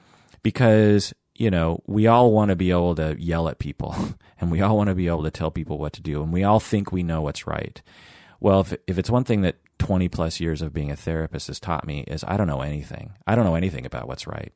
[0.43, 3.95] Because, you know, we all want to be able to yell at people
[4.41, 6.45] and we all want to be able to tell people what to do and we
[6.45, 7.83] all think we know what's right.
[8.41, 11.61] Well, if, if it's one thing that 20 plus years of being a therapist has
[11.61, 13.13] taught me is I don't know anything.
[13.27, 14.55] I don't know anything about what's right.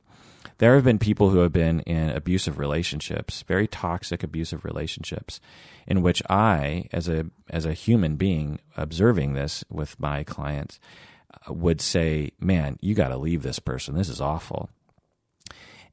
[0.59, 5.39] There have been people who have been in abusive relationships, very toxic abusive relationships,
[5.87, 10.79] in which I, as a as a human being observing this with my clients,
[11.33, 13.95] uh, would say, "Man, you got to leave this person.
[13.95, 14.69] This is awful."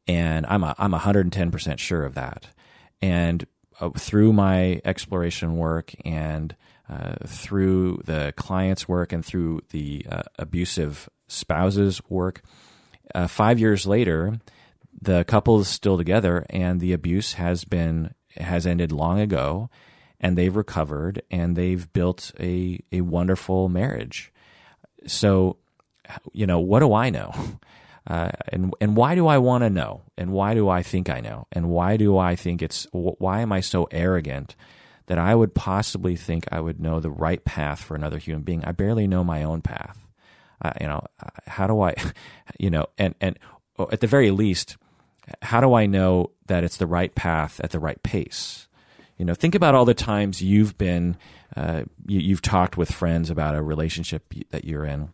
[0.09, 2.49] And I'm a, I'm 110% sure of that.
[3.03, 3.47] And
[3.81, 6.55] uh, through my exploration work and
[6.89, 12.43] uh, through the client's work and through the uh, abusive spouse's work,
[13.15, 14.39] uh, five years later,
[15.01, 19.71] the couple is still together and the abuse has been has ended long ago
[20.21, 24.33] and they've recovered and they've built a a wonderful marriage.
[25.07, 25.59] So
[26.33, 27.33] you know what do i know?
[28.09, 30.01] Uh, and and why do i want to know?
[30.17, 31.49] And why do i think i know?
[31.51, 34.55] And why do i think it's why am i so arrogant
[35.07, 38.65] that i would possibly think i would know the right path for another human being?
[38.65, 39.99] I barely know my own path.
[40.63, 41.05] Uh, you know
[41.49, 41.97] how do i
[42.61, 43.41] you know and and
[43.91, 44.77] at the very least
[45.43, 48.69] how do I know that it's the right path at the right pace?
[49.19, 51.17] You know, think about all the times you've been,
[51.57, 55.11] uh, you, have talked with friends about a relationship that you're in.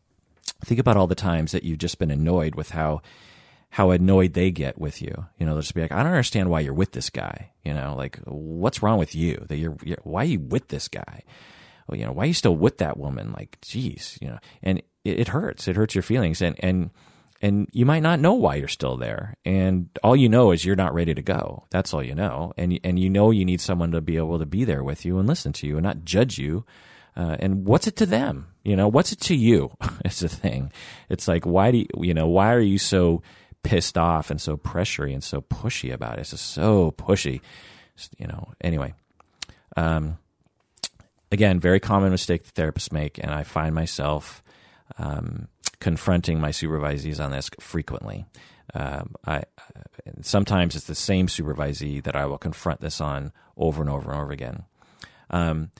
[0.64, 3.00] Think about all the times that you've just been annoyed with how,
[3.70, 5.26] how annoyed they get with you.
[5.38, 7.52] You know, they'll just be like, I don't understand why you're with this guy.
[7.64, 10.88] You know, like, what's wrong with you that you're, you're why are you with this
[10.88, 11.22] guy?
[11.86, 13.32] Well, you know, why are you still with that woman?
[13.32, 15.68] Like, geez, you know, and it, it hurts.
[15.68, 16.42] It hurts your feelings.
[16.42, 16.90] And, and,
[17.42, 19.36] and you might not know why you're still there.
[19.44, 21.66] And all you know is you're not ready to go.
[21.70, 22.52] That's all you know.
[22.56, 25.18] And and you know you need someone to be able to be there with you
[25.18, 26.64] and listen to you and not judge you.
[27.16, 28.46] Uh, and what's it to them?
[28.62, 29.76] You know what's it to you?
[30.04, 30.72] It's the thing.
[31.08, 33.22] It's like why do you, you know why are you so
[33.64, 36.22] pissed off and so pressury and so pushy about it?
[36.22, 37.40] It's just so pushy.
[38.18, 38.94] You know anyway
[39.76, 40.18] um
[41.30, 44.42] again very common mistake that therapists make and i find myself
[44.98, 45.48] um,
[45.82, 48.24] confronting my supervisees on this frequently.
[48.72, 49.42] Um, I
[50.22, 54.20] sometimes it's the same supervisee that I will confront this on over and over and
[54.20, 54.62] over again.
[55.28, 55.72] Um,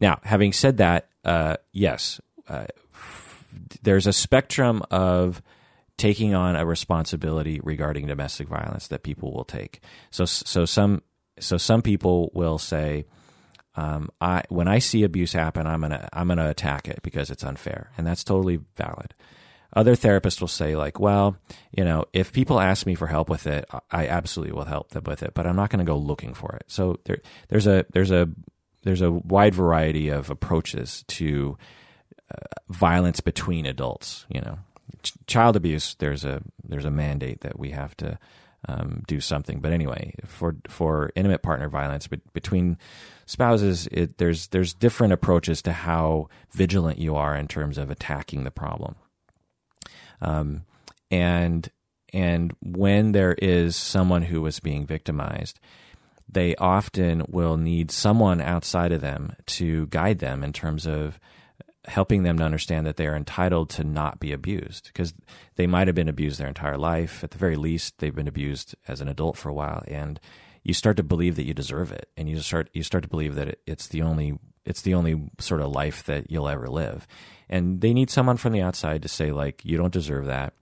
[0.00, 2.66] now, having said that, uh, yes, uh,
[3.82, 5.42] there's a spectrum of
[5.96, 9.82] taking on a responsibility regarding domestic violence that people will take.
[10.10, 11.02] So, so some,
[11.40, 13.04] so some people will say,
[13.74, 17.44] um, I when I see abuse happen, I'm gonna I'm gonna attack it because it's
[17.44, 19.14] unfair, and that's totally valid.
[19.72, 21.36] Other therapists will say like, well,
[21.76, 25.04] you know, if people ask me for help with it, I absolutely will help them
[25.04, 26.64] with it, but I'm not going to go looking for it.
[26.66, 27.18] So there,
[27.48, 28.28] there's a there's a
[28.82, 31.56] there's a wide variety of approaches to
[32.30, 34.26] uh, violence between adults.
[34.28, 34.58] You know,
[35.02, 35.94] Ch- child abuse.
[35.94, 38.18] There's a there's a mandate that we have to
[38.68, 39.60] um, do something.
[39.60, 42.76] But anyway, for for intimate partner violence between
[43.26, 48.44] spouses, it, there's there's different approaches to how vigilant you are in terms of attacking
[48.44, 48.96] the problem.
[50.20, 50.64] Um,
[51.10, 51.68] and
[52.12, 55.60] and when there is someone who is being victimized,
[56.28, 61.20] they often will need someone outside of them to guide them in terms of
[61.86, 65.14] helping them to understand that they are entitled to not be abused because
[65.56, 67.24] they might have been abused their entire life.
[67.24, 70.20] At the very least, they've been abused as an adult for a while, and
[70.62, 73.34] you start to believe that you deserve it, and you start you start to believe
[73.34, 74.38] that it's the only
[74.70, 77.06] it's the only sort of life that you'll ever live,
[77.48, 80.54] and they need someone from the outside to say like you don't deserve that,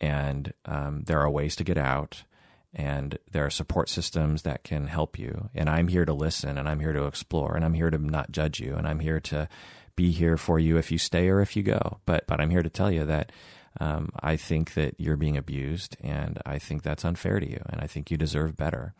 [0.00, 2.24] and um, there are ways to get out.
[2.72, 5.50] And there are support systems that can help you.
[5.56, 8.30] And I'm here to listen and I'm here to explore and I'm here to not
[8.30, 9.48] judge you and I'm here to
[9.96, 11.98] be here for you if you stay or if you go.
[12.06, 13.32] But but I'm here to tell you that
[13.78, 17.80] um, I think that you're being abused, and I think that's unfair to you, and
[17.80, 18.94] I think you deserve better.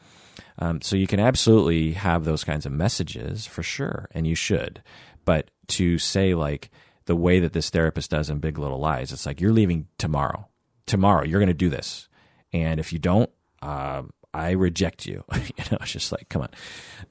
[0.58, 4.82] Um, so you can absolutely have those kinds of messages for sure, and you should.
[5.24, 6.70] But to say like
[7.06, 10.48] the way that this therapist does in Big Little Lies, it's like you're leaving tomorrow.
[10.86, 12.08] Tomorrow you're going to do this,
[12.52, 13.30] and if you don't,
[13.62, 14.02] uh,
[14.32, 15.24] I reject you.
[15.34, 16.50] you know, it's just like come on.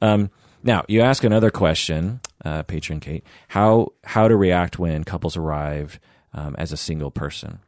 [0.02, 0.30] Um,
[0.64, 6.00] now you ask another question, uh, patron Kate, how how to react when couples arrive
[6.34, 7.60] um, as a single person.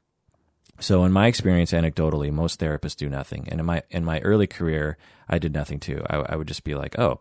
[0.80, 4.48] So in my experience, anecdotally, most therapists do nothing, and in my in my early
[4.48, 4.98] career,
[5.30, 6.04] I did nothing too.
[6.10, 7.20] I, I would just be like, oh,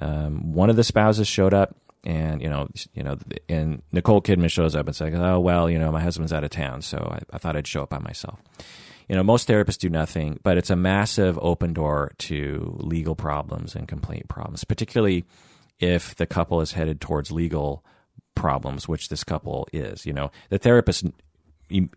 [0.00, 3.18] um, one of the spouses showed up, and you know, you know,
[3.48, 6.50] and Nicole Kidman shows up and says, oh well, you know, my husband's out of
[6.50, 8.40] town, so I, I thought I'd show up by myself
[9.08, 13.74] you know, most therapists do nothing, but it's a massive open door to legal problems
[13.74, 15.24] and complaint problems, particularly
[15.78, 17.84] if the couple is headed towards legal
[18.34, 20.06] problems, which this couple is.
[20.06, 21.06] You know, the therapist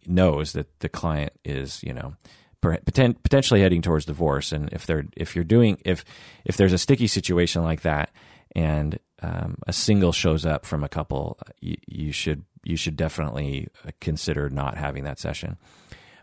[0.05, 2.15] knows that the client is, you know,
[2.61, 6.03] potentially heading towards divorce, and if they're if you're doing if
[6.45, 8.11] if there's a sticky situation like that,
[8.55, 13.67] and um, a single shows up from a couple, you, you should you should definitely
[14.01, 15.57] consider not having that session.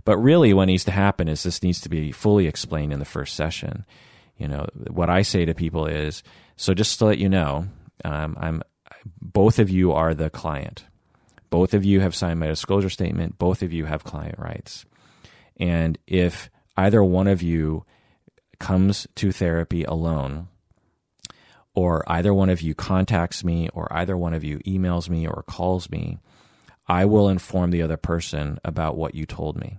[0.04, 3.04] But really, what needs to happen is this needs to be fully explained in the
[3.04, 3.86] first session.
[4.36, 6.22] You know, what I say to people is,
[6.56, 7.68] so just to let you know,
[8.04, 8.62] um, I'm
[9.20, 10.84] both of you are the client.
[11.50, 13.38] Both of you have signed my disclosure statement.
[13.38, 14.84] Both of you have client rights.
[15.58, 17.84] And if either one of you
[18.58, 20.48] comes to therapy alone,
[21.74, 25.44] or either one of you contacts me, or either one of you emails me or
[25.46, 26.18] calls me,
[26.86, 29.78] I will inform the other person about what you told me.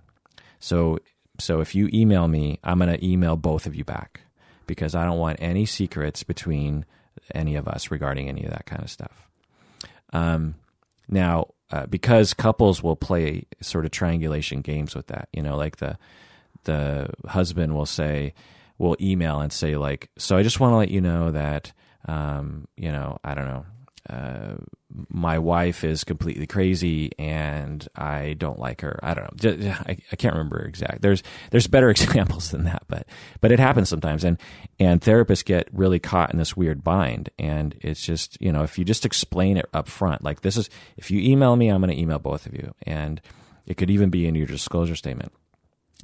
[0.60, 1.00] So
[1.40, 4.22] so if you email me, I'm going to email both of you back
[4.68, 6.86] because I don't want any secrets between
[7.34, 9.28] any of us regarding any of that kind of stuff.
[10.14, 10.56] Um,
[11.10, 15.78] now, uh, because couples will play sort of triangulation games with that, you know, like
[15.78, 15.98] the
[16.64, 18.34] the husband will say,
[18.78, 21.72] will email and say like, so I just want to let you know that,
[22.08, 23.66] um, you know, I don't know,
[24.10, 24.56] uh,
[25.10, 29.00] my wife is completely crazy and I don't like her.
[29.02, 29.76] I don't know.
[29.86, 31.02] I, I can't remember exact.
[31.02, 33.08] There's there's better examples than that, but
[33.42, 34.24] but it happens sometimes.
[34.24, 34.38] And
[34.80, 37.30] and therapists get really caught in this weird bind.
[37.40, 40.70] And it's just you know if you just explain it up front, like this is
[40.98, 43.22] if you email me, I'm going to email both of you, and
[43.66, 45.32] it could even be in your disclosure statement.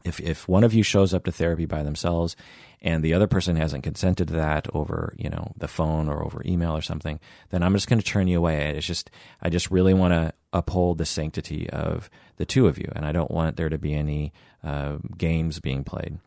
[0.03, 2.35] If if one of you shows up to therapy by themselves
[2.81, 6.41] and the other person hasn't consented to that over, you know, the phone or over
[6.45, 8.75] email or something, then I'm just going to turn you away.
[8.75, 12.91] It's just, I just really want to uphold the sanctity of the two of you,
[12.95, 14.33] and I don't want there to be any
[14.63, 16.17] uh, games being played.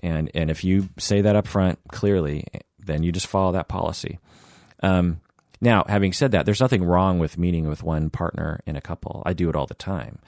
[0.00, 2.44] And and if you say that up front clearly,
[2.78, 4.18] then you just follow that policy.
[4.82, 5.20] Um,
[5.60, 9.22] now, having said that, there's nothing wrong with meeting with one partner in a couple.
[9.24, 10.18] I do it all the time.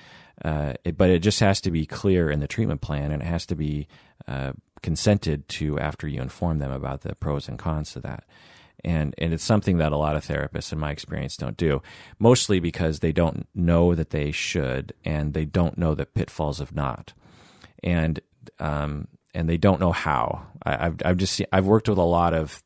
[0.44, 3.26] Uh, it, but it just has to be clear in the treatment plan, and it
[3.26, 3.88] has to be
[4.26, 8.24] uh, consented to after you inform them about the pros and cons to that.
[8.84, 11.82] And and it's something that a lot of therapists, in my experience, don't do.
[12.20, 16.72] Mostly because they don't know that they should, and they don't know the pitfalls of
[16.72, 17.12] not,
[17.82, 18.20] and
[18.60, 20.46] um, and they don't know how.
[20.62, 22.62] I, have I've just I've worked with a lot of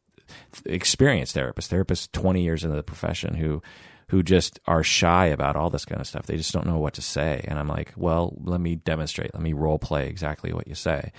[0.66, 3.62] experienced therapists, therapists twenty years into the profession who
[4.12, 6.26] who just are shy about all this kind of stuff.
[6.26, 7.44] They just don't know what to say.
[7.48, 9.34] And I'm like, well, let me demonstrate.
[9.34, 11.12] Let me role play exactly what you say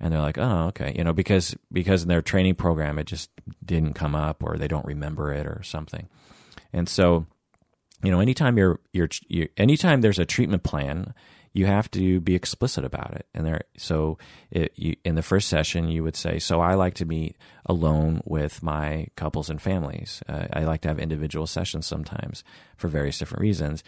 [0.00, 3.30] and they're like, oh, okay, you know, because because in their training program it just
[3.64, 6.08] didn't come up, or they don't remember it, or something.
[6.72, 7.26] And so,
[8.02, 11.14] you know, anytime you're you're, you're anytime there's a treatment plan,
[11.56, 13.26] you have to be explicit about it.
[13.32, 14.18] And there, so
[14.50, 18.20] it, you, in the first session, you would say, "So I like to meet alone
[18.24, 20.22] with my couples and families.
[20.28, 22.44] Uh, I like to have individual sessions sometimes
[22.76, 23.82] for various different reasons."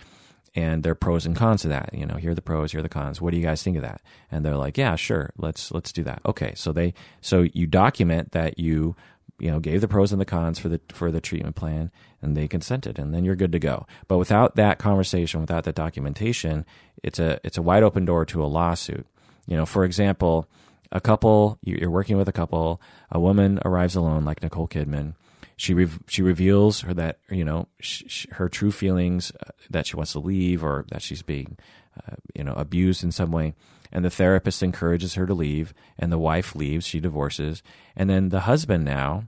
[0.55, 1.91] and there are pros and cons to that.
[1.93, 3.21] You know, here are the pros, here are the cons.
[3.21, 4.01] What do you guys think of that?
[4.31, 6.21] And they're like, yeah, sure, let's let's do that.
[6.25, 8.97] Okay, so they so you document that you
[9.39, 11.91] you know gave the pros and the cons for the for the treatment plan,
[12.23, 13.87] and they consented, and then you're good to go.
[14.07, 16.65] But without that conversation, without that documentation,
[17.03, 19.07] it's a it's a wide open door to a lawsuit.
[19.47, 20.47] You know, for example,
[20.93, 22.81] a couple you're working with a couple,
[23.11, 25.15] a woman arrives alone, like Nicole Kidman
[25.59, 29.97] she re- she reveals her that you know sh- her true feelings uh, that she
[29.97, 31.59] wants to leave or that she's being
[31.99, 33.55] uh, you know abused in some way
[33.93, 37.63] and the therapist encourages her to leave and the wife leaves she divorces
[37.97, 39.25] and then the husband now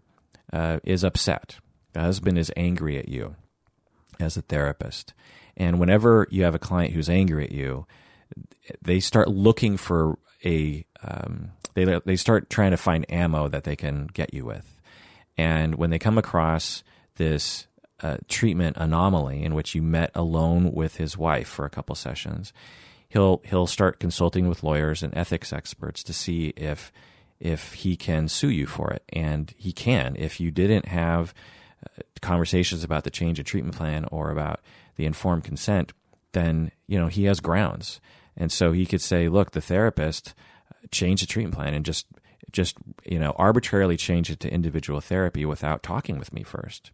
[0.52, 1.58] uh, is upset.
[1.92, 3.36] The husband is angry at you
[4.18, 5.14] as a therapist.
[5.56, 7.86] And whenever you have a client who's angry at you
[8.82, 13.76] they start looking for a um, they they start trying to find ammo that they
[13.76, 14.80] can get you with.
[15.36, 16.82] And when they come across
[17.16, 17.66] this
[18.02, 22.52] uh, treatment anomaly in which you met alone with his wife for a couple sessions,
[23.10, 26.90] he'll he'll start consulting with lawyers and ethics experts to see if
[27.38, 30.16] if he can sue you for it, and he can.
[30.18, 31.34] If you didn't have
[31.84, 34.60] uh, conversations about the change of treatment plan or about
[34.96, 35.92] the informed consent.
[36.32, 38.00] Then you know he has grounds,
[38.36, 40.34] and so he could say, "Look, the therapist
[40.70, 42.06] uh, changed the treatment plan and just
[42.52, 46.92] just you know arbitrarily change it to individual therapy without talking with me first.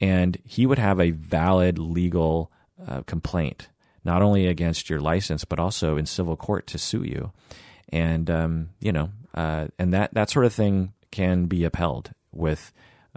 [0.00, 2.50] And he would have a valid legal
[2.86, 3.68] uh, complaint
[4.06, 7.32] not only against your license but also in civil court to sue you.
[7.90, 12.72] And um, you know uh, and that that sort of thing can be upheld with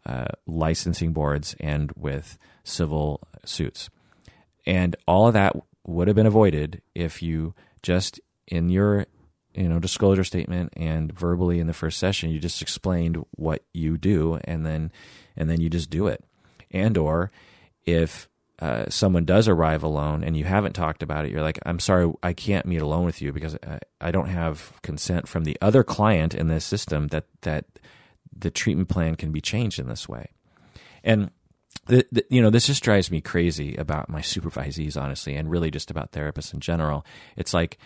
[0.06, 3.90] uh, licensing boards and with civil suits.
[4.66, 9.06] And all of that would have been avoided if you just in your
[9.54, 13.98] you know disclosure statement and verbally in the first session you just explained what you
[13.98, 14.92] do and then
[15.36, 16.24] and then you just do it.
[16.72, 17.32] And or
[17.86, 18.30] if
[18.62, 22.12] uh, someone does arrive alone and you haven't talked about it, you're like, I'm sorry,
[22.22, 25.84] I can't meet alone with you because I, I don't have consent from the other
[25.84, 27.66] client in this system that that
[28.38, 30.30] the treatment plan can be changed in this way.
[31.04, 31.32] And
[31.88, 35.72] the, the, you know, this just drives me crazy about my supervisees, honestly, and really
[35.72, 37.06] just about therapists in general.
[37.36, 37.78] It's like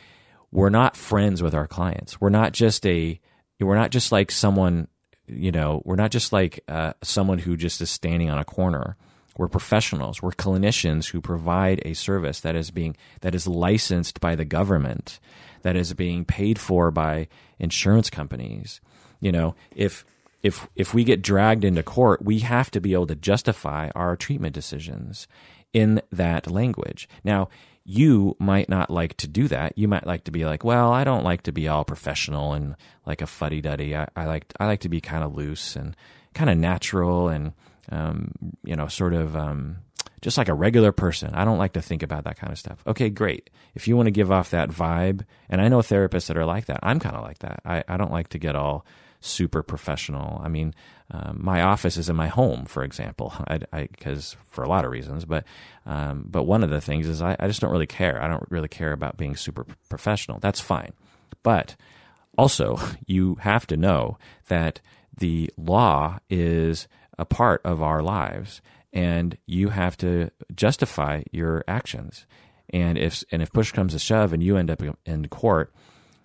[0.51, 2.19] we're not friends with our clients.
[2.19, 3.19] We're not just a,
[3.59, 4.87] we're not just like someone,
[5.27, 8.97] you know, we're not just like uh, someone who just is standing on a corner.
[9.37, 10.21] We're professionals.
[10.21, 15.19] We're clinicians who provide a service that is being that is licensed by the government,
[15.63, 17.27] that is being paid for by
[17.59, 18.79] insurance companies.
[19.19, 20.05] You know, if
[20.43, 24.15] if if we get dragged into court, we have to be able to justify our
[24.15, 25.27] treatment decisions
[25.71, 27.09] in that language.
[27.23, 27.49] Now,
[27.85, 29.77] you might not like to do that.
[29.77, 32.75] You might like to be like, well, I don't like to be all professional and
[33.05, 33.95] like a fuddy duddy.
[33.95, 35.95] I, I like I like to be kind of loose and
[36.33, 37.53] kind of natural and
[37.91, 38.31] um,
[38.63, 39.77] you know, sort of um,
[40.21, 41.33] just like a regular person.
[41.33, 42.83] I don't like to think about that kind of stuff.
[42.87, 43.49] Okay, great.
[43.75, 46.65] If you want to give off that vibe, and I know therapists that are like
[46.65, 46.79] that.
[46.81, 47.61] I'm kind of like that.
[47.65, 48.85] I, I don't like to get all
[49.19, 50.41] super professional.
[50.43, 50.73] I mean,
[51.11, 53.33] um, my office is in my home, for example,
[53.71, 55.25] because for a lot of reasons.
[55.25, 55.45] But
[55.85, 58.21] um, but one of the things is I, I just don't really care.
[58.21, 60.39] I don't really care about being super professional.
[60.39, 60.93] That's fine.
[61.41, 61.75] But
[62.37, 64.17] also, you have to know
[64.47, 64.81] that
[65.17, 66.87] the law is
[67.23, 68.61] a part of our lives,
[68.91, 72.25] and you have to justify your actions.
[72.69, 75.73] And if and if push comes to shove, and you end up in court,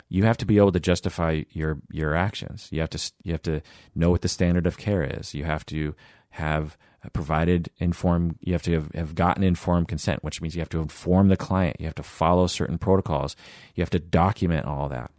[0.09, 2.69] you have to be able to justify your your actions.
[2.73, 3.63] You have to you have to
[3.95, 5.35] know what the standard of care is.
[5.35, 5.95] You have to
[6.31, 6.77] have
[7.13, 10.81] provided informed you have to have, have, gotten informed consent which means you have to
[10.81, 13.37] inform the client you have to follow certain protocols
[13.77, 15.11] you have to document all that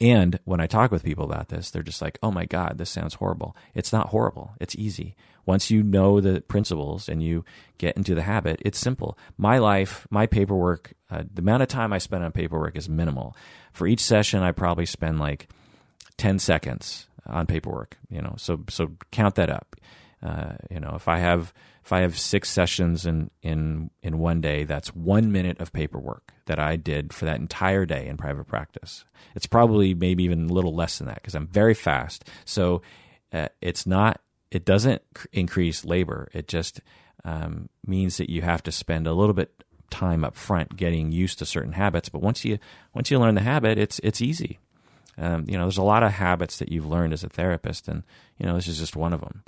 [0.00, 2.90] and when i talk with people about this they're just like oh my god this
[2.90, 3.56] sounds horrible.
[3.74, 4.54] It's not horrible.
[4.60, 5.14] It's easy.
[5.44, 7.44] Once you know the principles and you
[7.78, 9.16] get into the habit it's simple.
[9.38, 13.36] My life my paperwork uh, the amount of time i spend on paperwork is minimal.
[13.72, 15.48] For each session, I probably spend like
[16.16, 19.76] 10 seconds on paperwork, you know, so, so count that up.
[20.22, 21.52] Uh, you know, if I have,
[21.86, 26.32] if I have six sessions in, in, in one day, that's one minute of paperwork
[26.46, 29.04] that I did for that entire day in private practice.
[29.36, 32.28] It's probably maybe even a little less than that because I'm very fast.
[32.44, 32.82] So
[33.32, 34.20] uh, it's not,
[34.50, 35.00] it doesn't
[35.32, 36.28] increase labor.
[36.32, 36.80] It just
[37.24, 41.38] um, means that you have to spend a little bit time up front getting used
[41.38, 42.08] to certain habits.
[42.08, 42.58] But once you
[42.94, 44.58] once you learn the habit, it's it's easy.
[45.18, 48.02] Um, you know, there's a lot of habits that you've learned as a therapist, and
[48.38, 49.44] you know this is just one of them.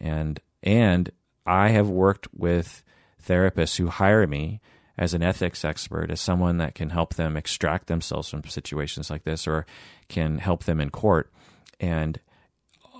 [0.00, 1.10] And and
[1.46, 2.82] I have worked with
[3.24, 4.60] therapists who hire me
[4.96, 9.24] as an ethics expert, as someone that can help them extract themselves from situations like
[9.24, 9.66] this, or
[10.08, 11.32] can help them in court.
[11.80, 12.20] And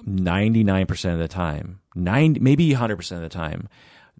[0.07, 3.69] 99% of the time, 90, maybe 100% of the time,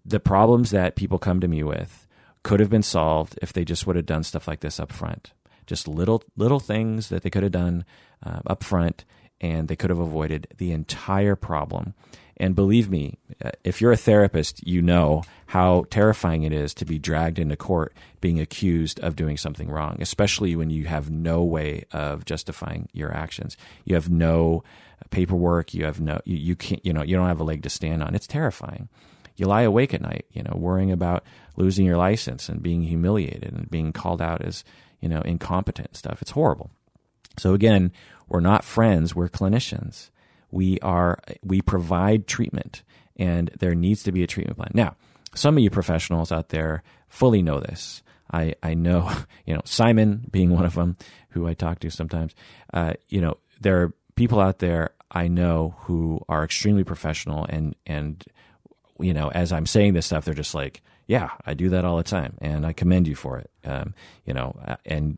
[0.05, 2.07] the problems that people come to me with
[2.43, 5.33] could have been solved if they just would have done stuff like this up front.
[5.65, 7.85] Just little little things that they could have done
[8.23, 9.03] uh, up front,
[9.41, 11.95] and they could have avoided the entire problem.
[12.37, 16.85] And believe me, uh, if you're a therapist, you know how terrifying it is to
[16.85, 21.43] be dragged into court being accused of doing something wrong, especially when you have no
[21.43, 23.55] way of justifying your actions.
[23.85, 24.63] You have no
[25.11, 27.69] paperwork, you have no you, you can't you know, you don't have a leg to
[27.69, 28.15] stand on.
[28.15, 28.89] It's terrifying
[29.37, 31.23] you lie awake at night, you know, worrying about
[31.55, 34.63] losing your license and being humiliated and being called out as,
[35.01, 36.21] you know, incompetent stuff.
[36.21, 36.71] It's horrible.
[37.37, 37.91] So again,
[38.27, 40.09] we're not friends, we're clinicians.
[40.55, 42.81] We are we provide treatment
[43.17, 44.71] and there needs to be a treatment plan.
[44.73, 44.95] Now,
[45.33, 48.01] some of you professionals out there fully know this.
[48.31, 49.11] I, I know,
[49.45, 50.95] you know, Simon being one of them,
[51.31, 52.33] who I talk to sometimes.
[52.73, 57.75] Uh, you know, there are people out there I know who are extremely professional and
[57.85, 58.23] and
[58.97, 61.97] you know, as I'm saying this stuff, they're just like, yeah, I do that all
[61.97, 63.51] the time, and I commend you for it.
[63.65, 63.93] Um,
[64.25, 65.17] you know, uh, and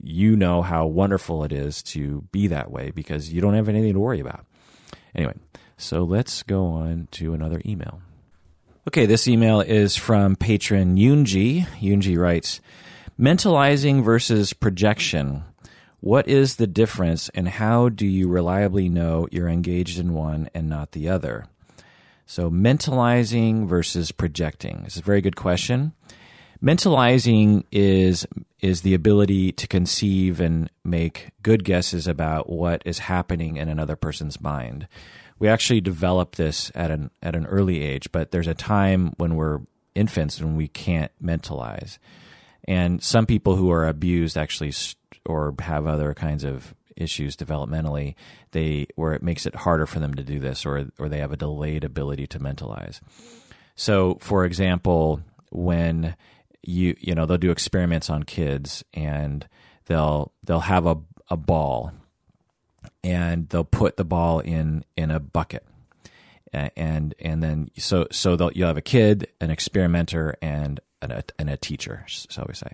[0.00, 3.94] you know how wonderful it is to be that way because you don't have anything
[3.94, 4.46] to worry about.
[5.14, 5.34] Anyway,
[5.76, 8.00] so let's go on to another email.
[8.88, 11.66] Okay, this email is from patron Yunji.
[11.80, 12.60] Yunji writes,
[13.18, 15.44] Mentalizing versus projection.
[16.00, 20.68] What is the difference and how do you reliably know you're engaged in one and
[20.68, 21.44] not the other?
[22.24, 25.92] So, mentalizing versus projecting is a very good question.
[26.62, 28.26] Mentalizing is
[28.60, 33.96] is the ability to conceive and make good guesses about what is happening in another
[33.96, 34.86] person's mind.
[35.38, 39.36] We actually develop this at an at an early age, but there's a time when
[39.36, 39.60] we're
[39.94, 41.98] infants when we can't mentalize.
[42.68, 44.74] And some people who are abused actually
[45.24, 48.14] or have other kinds of issues developmentally,
[48.50, 51.32] they where it makes it harder for them to do this, or or they have
[51.32, 53.00] a delayed ability to mentalize.
[53.76, 56.16] So, for example, when
[56.62, 59.48] you you know they'll do experiments on kids and
[59.86, 60.96] they'll they'll have a
[61.28, 61.92] a ball
[63.02, 65.64] and they'll put the ball in in a bucket.
[66.52, 71.48] And and then so so they'll, you'll have a kid an experimenter and a, and
[71.48, 72.72] a teacher so we say.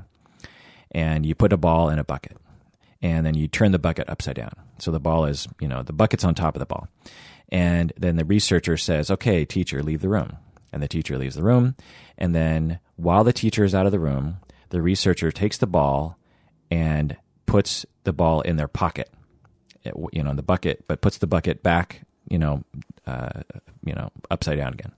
[0.92, 2.38] And you put a ball in a bucket
[3.02, 4.54] and then you turn the bucket upside down.
[4.78, 6.88] So the ball is you know the bucket's on top of the ball.
[7.50, 10.38] And then the researcher says okay teacher leave the room
[10.76, 11.74] and the teacher leaves the room
[12.18, 14.36] and then while the teacher is out of the room
[14.70, 16.18] the researcher takes the ball
[16.70, 17.16] and
[17.46, 19.10] puts the ball in their pocket
[20.12, 22.64] you know, in the bucket, but puts the bucket back, you know,
[23.06, 23.42] uh,
[23.84, 24.92] you know, upside down again.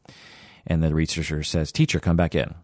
[0.66, 2.55] And the researcher says, "Teacher, come back in."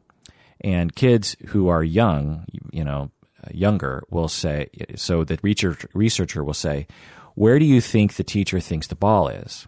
[0.61, 3.11] And kids who are young, you know,
[3.51, 4.69] younger, will say.
[4.97, 6.87] So the research, researcher will say,
[7.35, 9.67] "Where do you think the teacher thinks the ball is?"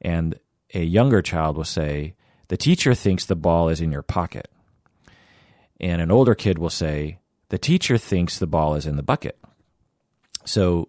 [0.00, 0.38] And
[0.74, 2.14] a younger child will say,
[2.50, 4.48] "The teacher thinks the ball is in your pocket."
[5.80, 9.38] And an older kid will say, "The teacher thinks the ball is in the bucket."
[10.44, 10.88] So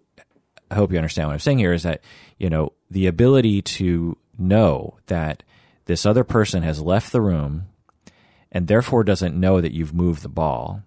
[0.72, 2.02] I hope you understand what I'm saying here is that,
[2.38, 5.42] you know, the ability to know that
[5.84, 7.66] this other person has left the room
[8.50, 10.82] and therefore doesn't know that you've moved the ball.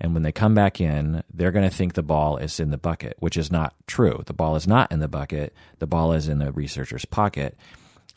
[0.00, 2.76] And when they come back in, they're going to think the ball is in the
[2.76, 4.22] bucket, which is not true.
[4.26, 5.54] The ball is not in the bucket.
[5.78, 7.56] The ball is in the researcher's pocket.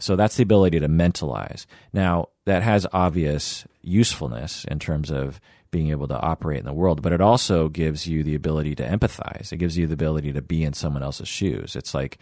[0.01, 1.65] So that's the ability to mentalize.
[1.93, 5.39] Now, that has obvious usefulness in terms of
[5.69, 8.83] being able to operate in the world, but it also gives you the ability to
[8.83, 9.53] empathize.
[9.53, 11.75] It gives you the ability to be in someone else's shoes.
[11.75, 12.17] It's like,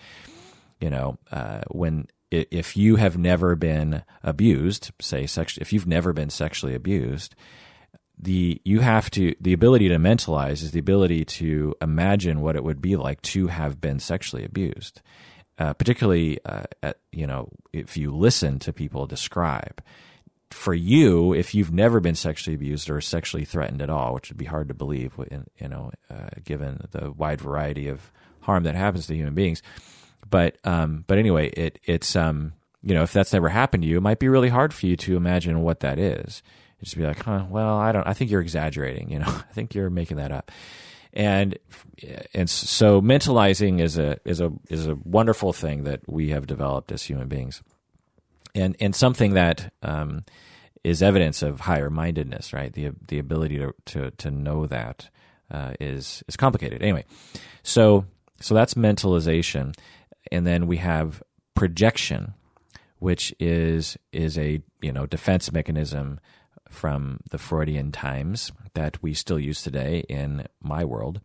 [0.80, 6.14] you know, uh, when if you have never been abused, say sexually, if you've never
[6.14, 7.34] been sexually abused,
[8.20, 12.64] the you have to the ability to mentalize is the ability to imagine what it
[12.64, 15.02] would be like to have been sexually abused.
[15.60, 19.84] Uh, particularly, uh, at, you know, if you listen to people describe,
[20.52, 24.38] for you, if you've never been sexually abused or sexually threatened at all, which would
[24.38, 25.14] be hard to believe,
[25.60, 29.62] you know, uh, given the wide variety of harm that happens to human beings.
[30.30, 32.54] But um, but anyway, it it's um,
[32.84, 34.96] you know, if that's never happened to you, it might be really hard for you
[34.98, 36.42] to imagine what that is.
[36.80, 38.08] You just be like, huh, well, I don't.
[38.08, 39.12] I think you're exaggerating.
[39.12, 40.52] You know, I think you're making that up.
[41.12, 41.58] And
[42.34, 46.92] and so mentalizing is a is a is a wonderful thing that we have developed
[46.92, 47.64] as human beings
[48.56, 50.24] and and something that um,
[50.84, 52.74] is evidence of higher mindedness, right?
[52.74, 55.10] The the ability to to to know that
[55.52, 56.82] uh, is is complicated.
[56.82, 57.06] Anyway,
[57.64, 58.06] so
[58.40, 59.76] so that's mentalization,
[60.32, 61.22] and then we have
[61.56, 62.34] projection,
[63.00, 66.20] which is is a you know defense mechanism
[66.70, 71.20] from the Freudian times that we still use today in my world.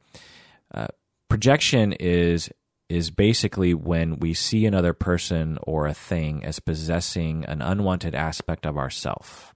[0.73, 0.89] Uh,
[1.29, 2.51] projection is
[2.89, 8.67] is basically when we see another person or a thing as possessing an unwanted aspect
[8.67, 9.55] of ourself.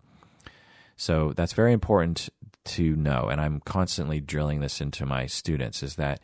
[0.96, 2.30] So that's very important
[2.64, 6.20] to know, and I'm constantly drilling this into my students is that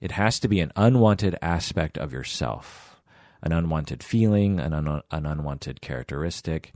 [0.00, 3.00] it has to be an unwanted aspect of yourself,
[3.42, 6.72] an unwanted feeling, an, un- an unwanted characteristic.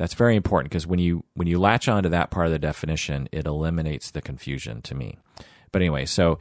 [0.00, 3.28] That's very important because when you when you latch onto that part of the definition,
[3.32, 5.18] it eliminates the confusion to me.
[5.72, 6.38] But anyway, so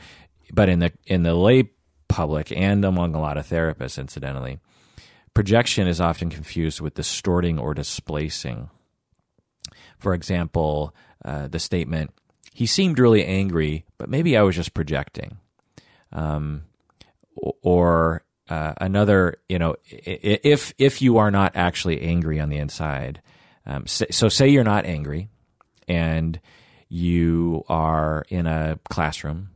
[0.53, 1.69] but in the in the lay
[2.07, 4.59] public and among a lot of therapists, incidentally.
[5.33, 8.69] Projection is often confused with distorting or displacing.
[9.97, 10.95] For example,
[11.25, 12.11] uh, the statement,
[12.53, 15.37] he seemed really angry, but maybe I was just projecting.
[16.13, 16.63] Um,
[17.35, 23.21] or uh, another, you know, if if you are not actually angry on the inside,
[23.69, 25.29] um, so say you're not angry,
[25.87, 26.39] and
[26.89, 29.49] you are in a classroom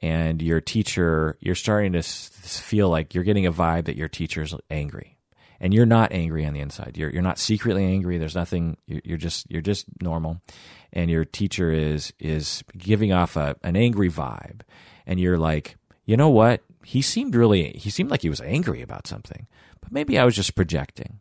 [0.00, 4.54] and your teacher, you're starting to feel like you're getting a vibe that your teacher's
[4.70, 5.16] angry,
[5.58, 6.96] and you're not angry on the inside.
[6.96, 8.18] You're you're not secretly angry.
[8.18, 8.76] There's nothing.
[8.86, 10.42] You're just you're just normal,
[10.92, 14.60] and your teacher is is giving off a an angry vibe,
[15.06, 16.62] and you're like, you know what?
[16.84, 19.46] He seemed really he seemed like he was angry about something,
[19.80, 21.20] but maybe I was just projecting.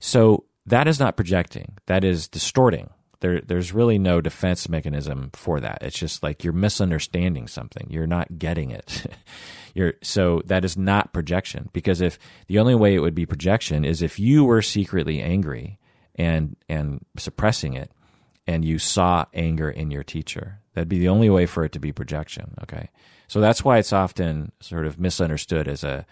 [0.00, 1.76] So that is not projecting.
[1.86, 2.90] That is distorting
[3.24, 5.78] there there's really no defense mechanism for that.
[5.80, 7.86] It's just like you're misunderstanding something.
[7.88, 9.06] You're not getting it.
[9.74, 13.82] you're so that is not projection because if the only way it would be projection
[13.82, 15.78] is if you were secretly angry
[16.16, 17.90] and and suppressing it
[18.46, 20.60] and you saw anger in your teacher.
[20.74, 22.90] That'd be the only way for it to be projection, okay?
[23.26, 26.04] So that's why it's often sort of misunderstood as a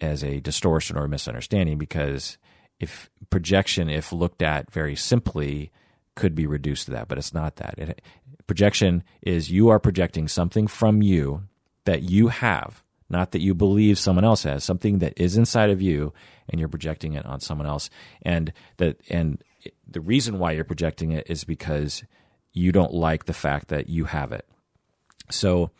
[0.00, 2.38] as a distortion or misunderstanding because
[2.80, 5.70] if projection if looked at very simply
[6.16, 7.78] could be reduced to that, but it's not that.
[7.78, 8.02] It,
[8.46, 11.44] projection is you are projecting something from you
[11.84, 15.80] that you have, not that you believe someone else has, something that is inside of
[15.80, 16.12] you,
[16.48, 17.90] and you're projecting it on someone else.
[18.22, 19.42] And that and
[19.86, 22.02] the reason why you're projecting it is because
[22.52, 24.46] you don't like the fact that you have it.
[25.30, 25.70] So,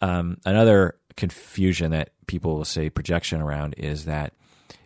[0.00, 4.34] um, another confusion that people will say projection around is that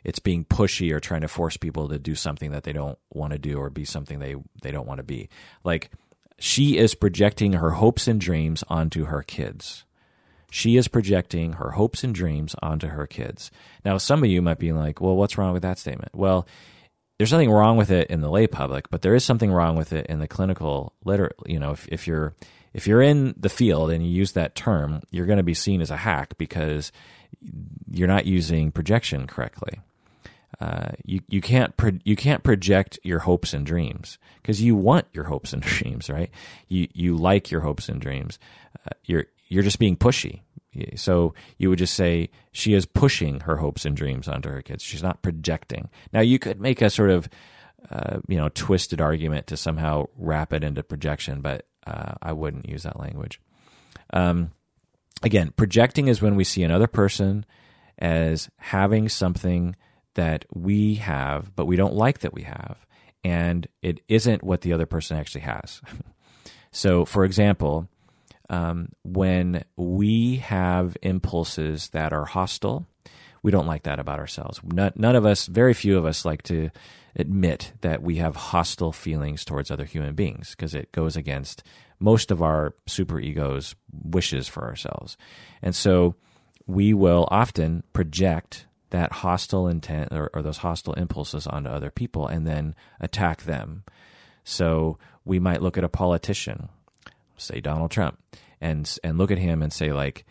[0.07, 3.33] it's being pushy or trying to force people to do something that they don't want
[3.33, 5.29] to do or be something they they don't want to be.
[5.65, 5.91] Like
[6.39, 9.85] she is projecting her hopes and dreams onto her kids.
[10.49, 13.51] She is projecting her hopes and dreams onto her kids.
[13.85, 16.47] Now, some of you might be like, "Well, what's wrong with that statement?" Well,
[17.19, 19.93] there's nothing wrong with it in the lay public, but there is something wrong with
[19.93, 21.33] it in the clinical liter.
[21.47, 22.33] You know, if, if you're
[22.75, 25.81] if you're in the field and you use that term, you're going to be seen
[25.81, 26.93] as a hack because
[27.91, 29.81] you're not using projection correctly.
[30.61, 35.07] Uh, you you can't pro- you can't project your hopes and dreams because you want
[35.13, 36.31] your hopes and dreams, right?
[36.69, 38.39] You you like your hopes and dreams.
[38.87, 40.41] Uh, you're you're just being pushy.
[40.95, 44.83] So you would just say she is pushing her hopes and dreams onto her kids.
[44.83, 45.89] She's not projecting.
[46.13, 47.29] Now you could make a sort of
[47.91, 52.69] uh, you know twisted argument to somehow wrap it into projection, but uh, I wouldn't
[52.69, 53.41] use that language.
[54.13, 54.53] Um,
[55.23, 57.45] again, projecting is when we see another person
[57.99, 59.77] as having something
[60.17, 62.85] that we have, but we don't like that we have,
[63.25, 65.81] and it isn't what the other person actually has.
[66.73, 67.89] so, for example,
[68.51, 72.87] um, when we have impulses that are hostile,
[73.43, 74.61] we don't like that about ourselves.
[74.65, 76.71] Not, none of us, very few of us, like to
[77.15, 81.63] admit that we have hostile feelings towards other human beings because it goes against
[81.99, 85.17] most of our super egos' wishes for ourselves.
[85.63, 86.15] And so
[86.67, 92.27] we will often project that hostile intent or, or those hostile impulses onto other people
[92.27, 93.85] and then attack them.
[94.45, 96.69] So we might look at a politician,
[97.37, 98.19] say Donald Trump,
[98.61, 100.25] and and look at him and say like,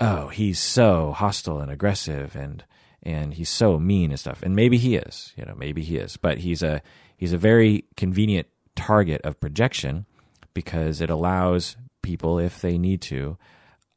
[0.00, 2.64] oh, he's so hostile and aggressive and
[3.02, 4.42] and he's so mean and stuff.
[4.42, 6.82] And maybe he is, you know, maybe he is, but he's a
[7.16, 10.06] he's a very convenient target of projection
[10.54, 13.36] because it allows people, if they need to,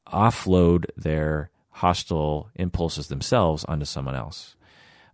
[0.07, 4.56] offload their hostile impulses themselves onto someone else.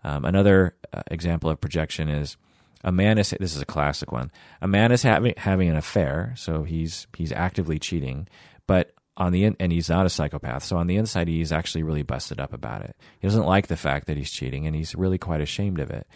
[0.04, 2.38] Um, another uh, example of projection is
[2.84, 4.32] a man is this is a classic one.
[4.62, 8.28] A man is having having an affair, so he's he's actively cheating,
[8.68, 10.64] but on the in, and he's not a psychopath.
[10.64, 12.96] So on the inside, he's actually really busted up about it.
[13.20, 16.08] He doesn't like the fact that he's cheating, and he's really quite ashamed of it.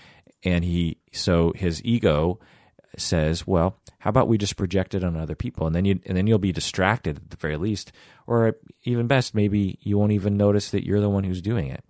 [0.44, 2.40] And he so his ego
[2.98, 6.18] says, "Well, how about we just project it on other people, and then you and
[6.18, 7.92] then you'll be distracted at the very least,
[8.28, 11.84] or even best, maybe you won't even notice that you're the one who's doing it."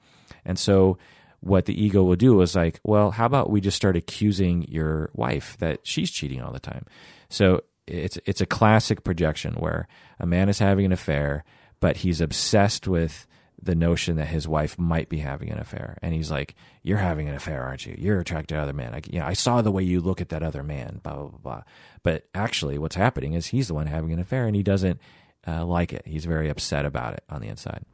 [0.45, 0.97] And so
[1.41, 5.10] what the ego will do is like, well, how about we just start accusing your
[5.14, 6.86] wife that she's cheating all the time?
[7.30, 9.88] So it's it's a classic projection where
[10.20, 11.43] a man is having an affair,
[11.80, 13.28] but he's obsessed with
[13.62, 17.30] the notion that his wife might be having an affair, and he's like, "You're having
[17.30, 17.95] an affair, aren't you?
[17.97, 18.93] You're attracted to other men.
[18.93, 21.28] I, you know, I saw the way you look at that other man." Blah blah
[21.28, 21.38] blah.
[21.38, 21.64] blah.
[22.03, 24.99] But actually, what's happening is he's the one having an affair, and he doesn't
[25.47, 26.03] uh, like it.
[26.05, 27.86] He's very upset about it on the inside.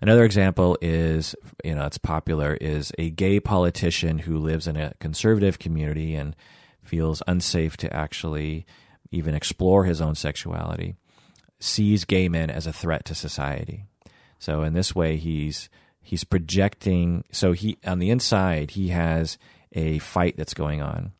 [0.00, 4.94] Another example is, you know, it's popular is a gay politician who lives in a
[4.98, 6.34] conservative community and
[6.82, 8.66] feels unsafe to actually
[9.12, 10.96] even explore his own sexuality,
[11.60, 13.86] sees gay men as a threat to society.
[14.42, 15.70] So in this way, he's
[16.00, 17.22] he's projecting.
[17.30, 19.38] So he on the inside, he has
[19.70, 21.12] a fight that's going on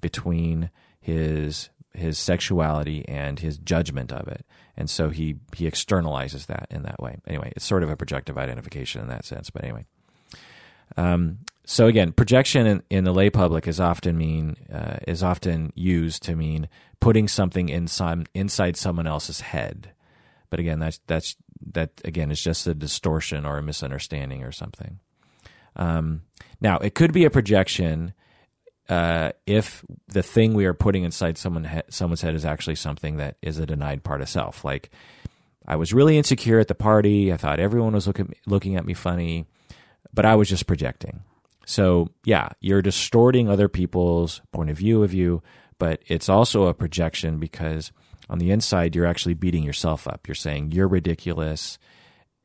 [0.00, 0.70] between
[1.00, 6.84] his his sexuality and his judgment of it, and so he he externalizes that in
[6.84, 7.16] that way.
[7.26, 9.50] Anyway, it's sort of a projective identification in that sense.
[9.50, 9.84] But anyway,
[10.96, 15.72] um, so again, projection in, in, the lay public is often mean uh, is often
[15.74, 16.68] used to mean
[17.00, 19.90] putting something in some, inside someone else's head.
[20.50, 21.36] But again, that's that's
[21.72, 25.00] that again is just a distortion or a misunderstanding or something.
[25.76, 26.22] Um,
[26.60, 28.14] now, it could be a projection
[28.88, 33.18] uh, if the thing we are putting inside someone he- someone's head is actually something
[33.18, 34.64] that is a denied part of self.
[34.64, 34.90] Like,
[35.66, 37.32] I was really insecure at the party.
[37.32, 39.46] I thought everyone was looking looking at me funny,
[40.12, 41.20] but I was just projecting.
[41.66, 45.42] So, yeah, you're distorting other people's point of view of you,
[45.78, 47.92] but it's also a projection because
[48.28, 50.26] on the inside, you're actually beating yourself up.
[50.28, 51.78] You're saying you're ridiculous.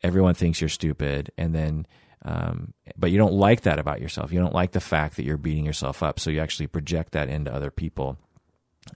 [0.01, 1.31] Everyone thinks you're stupid.
[1.38, 1.88] And then,
[2.23, 4.31] um, but you don't like that about yourself.
[4.31, 6.19] You don't like the fact that you're beating yourself up.
[6.19, 8.17] So you actually project that into other people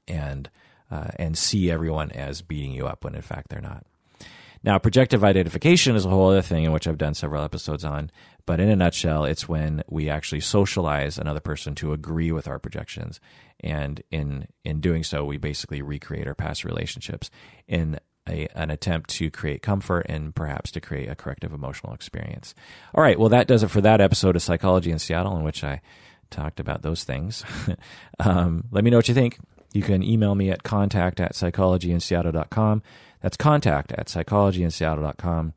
[0.08, 0.50] and,
[0.90, 3.86] uh, and see everyone as beating you up when in fact they're not.
[4.64, 8.12] Now, projective identification is a whole other thing in which I've done several episodes on.
[8.46, 12.60] But in a nutshell, it's when we actually socialize another person to agree with our
[12.60, 13.20] projections.
[13.62, 17.32] And in, in doing so, we basically recreate our past relationships
[17.68, 22.54] in a, an attempt to create comfort and perhaps to create a corrective emotional experience.
[22.94, 23.20] All right.
[23.20, 25.82] Well, that does it for that episode of Psychology in Seattle, in which I
[26.30, 27.44] talked about those things.
[28.20, 29.40] um, let me know what you think.
[29.74, 32.84] You can email me at contact at psychologyinseattle.com.
[33.22, 35.54] That's contact at psychologyinseattle.com.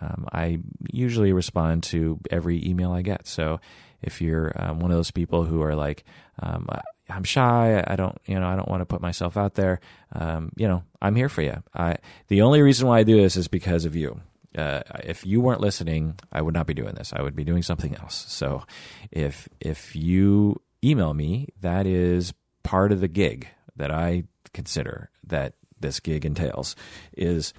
[0.00, 0.58] Um, I
[0.90, 3.26] usually respond to every email I get.
[3.26, 3.60] So
[4.00, 6.04] if you're um, one of those people who are like,
[6.40, 6.68] um,
[7.14, 9.80] I'm shy, I don't, you know, I don't want to put myself out there,
[10.12, 11.62] um, you know, I'm here for you.
[11.74, 11.96] I,
[12.28, 14.20] the only reason why I do this is because of you.
[14.56, 17.12] Uh, if you weren't listening, I would not be doing this.
[17.14, 18.26] I would be doing something else.
[18.28, 18.64] So,
[19.10, 25.54] if if you email me, that is part of the gig that I consider that
[25.80, 26.76] this gig entails.
[27.16, 27.54] Is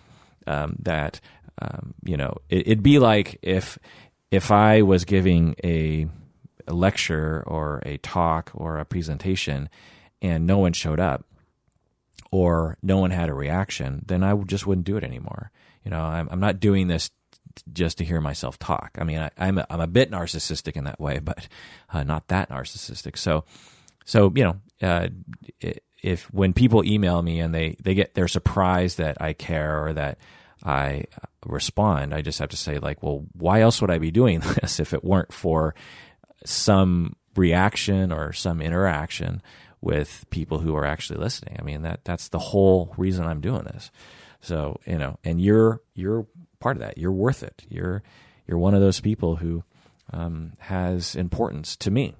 [0.45, 1.20] um, that
[1.60, 3.80] um, you know it, it'd be like if
[4.34, 6.08] if I was giving a,
[6.68, 9.70] a lecture or a talk or a presentation
[10.22, 11.26] and no one showed up
[12.32, 15.51] or no one had a reaction, then I just wouldn't do it anymore.
[15.84, 17.11] You know, I'm, I'm not doing this
[17.72, 18.97] just to hear myself talk.
[18.99, 21.47] I mean, I, am a, I'm a bit narcissistic in that way, but
[21.91, 23.18] uh, not that narcissistic.
[23.18, 23.43] So,
[24.05, 25.09] so you know, uh,
[26.01, 29.93] if when people email me and they they get they're surprised that I care or
[29.93, 30.18] that
[30.64, 31.05] I
[31.45, 34.80] respond, I just have to say like, well, why else would I be doing this
[34.80, 35.76] if it weren't for
[36.45, 39.41] some reaction or some interaction
[39.81, 41.57] with people who are actually listening?
[41.59, 43.91] I mean, that that's the whole reason I'm doing this.
[44.41, 46.27] So, you know, and you're you're
[46.59, 46.97] part of that.
[46.97, 47.63] You're worth it.
[47.69, 48.03] You're
[48.47, 49.63] you're one of those people who
[50.11, 52.15] um, has importance to me.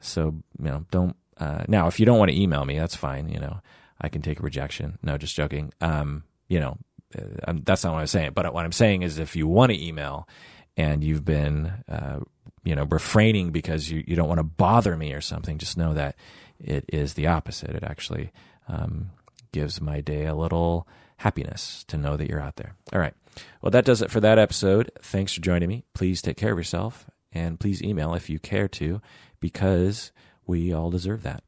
[0.00, 3.28] So, you know, don't uh, now if you don't want to email me, that's fine.
[3.28, 3.60] You know,
[4.00, 4.98] I can take a rejection.
[5.02, 5.72] No, just joking.
[5.80, 6.76] Um, you know,
[7.16, 8.32] uh, that's not what I'm saying.
[8.34, 10.28] But what I'm saying is, if you want to email
[10.76, 12.20] and you've been, uh,
[12.64, 15.94] you know, refraining because you, you don't want to bother me or something, just know
[15.94, 16.16] that
[16.58, 17.70] it is the opposite.
[17.70, 18.32] It actually
[18.68, 19.10] um,
[19.52, 20.86] gives my day a little
[21.18, 22.76] happiness to know that you're out there.
[22.92, 23.14] All right.
[23.62, 24.90] Well, that does it for that episode.
[25.00, 25.84] Thanks for joining me.
[25.94, 29.00] Please take care of yourself and please email if you care to
[29.38, 30.12] because
[30.46, 31.42] we all deserve that.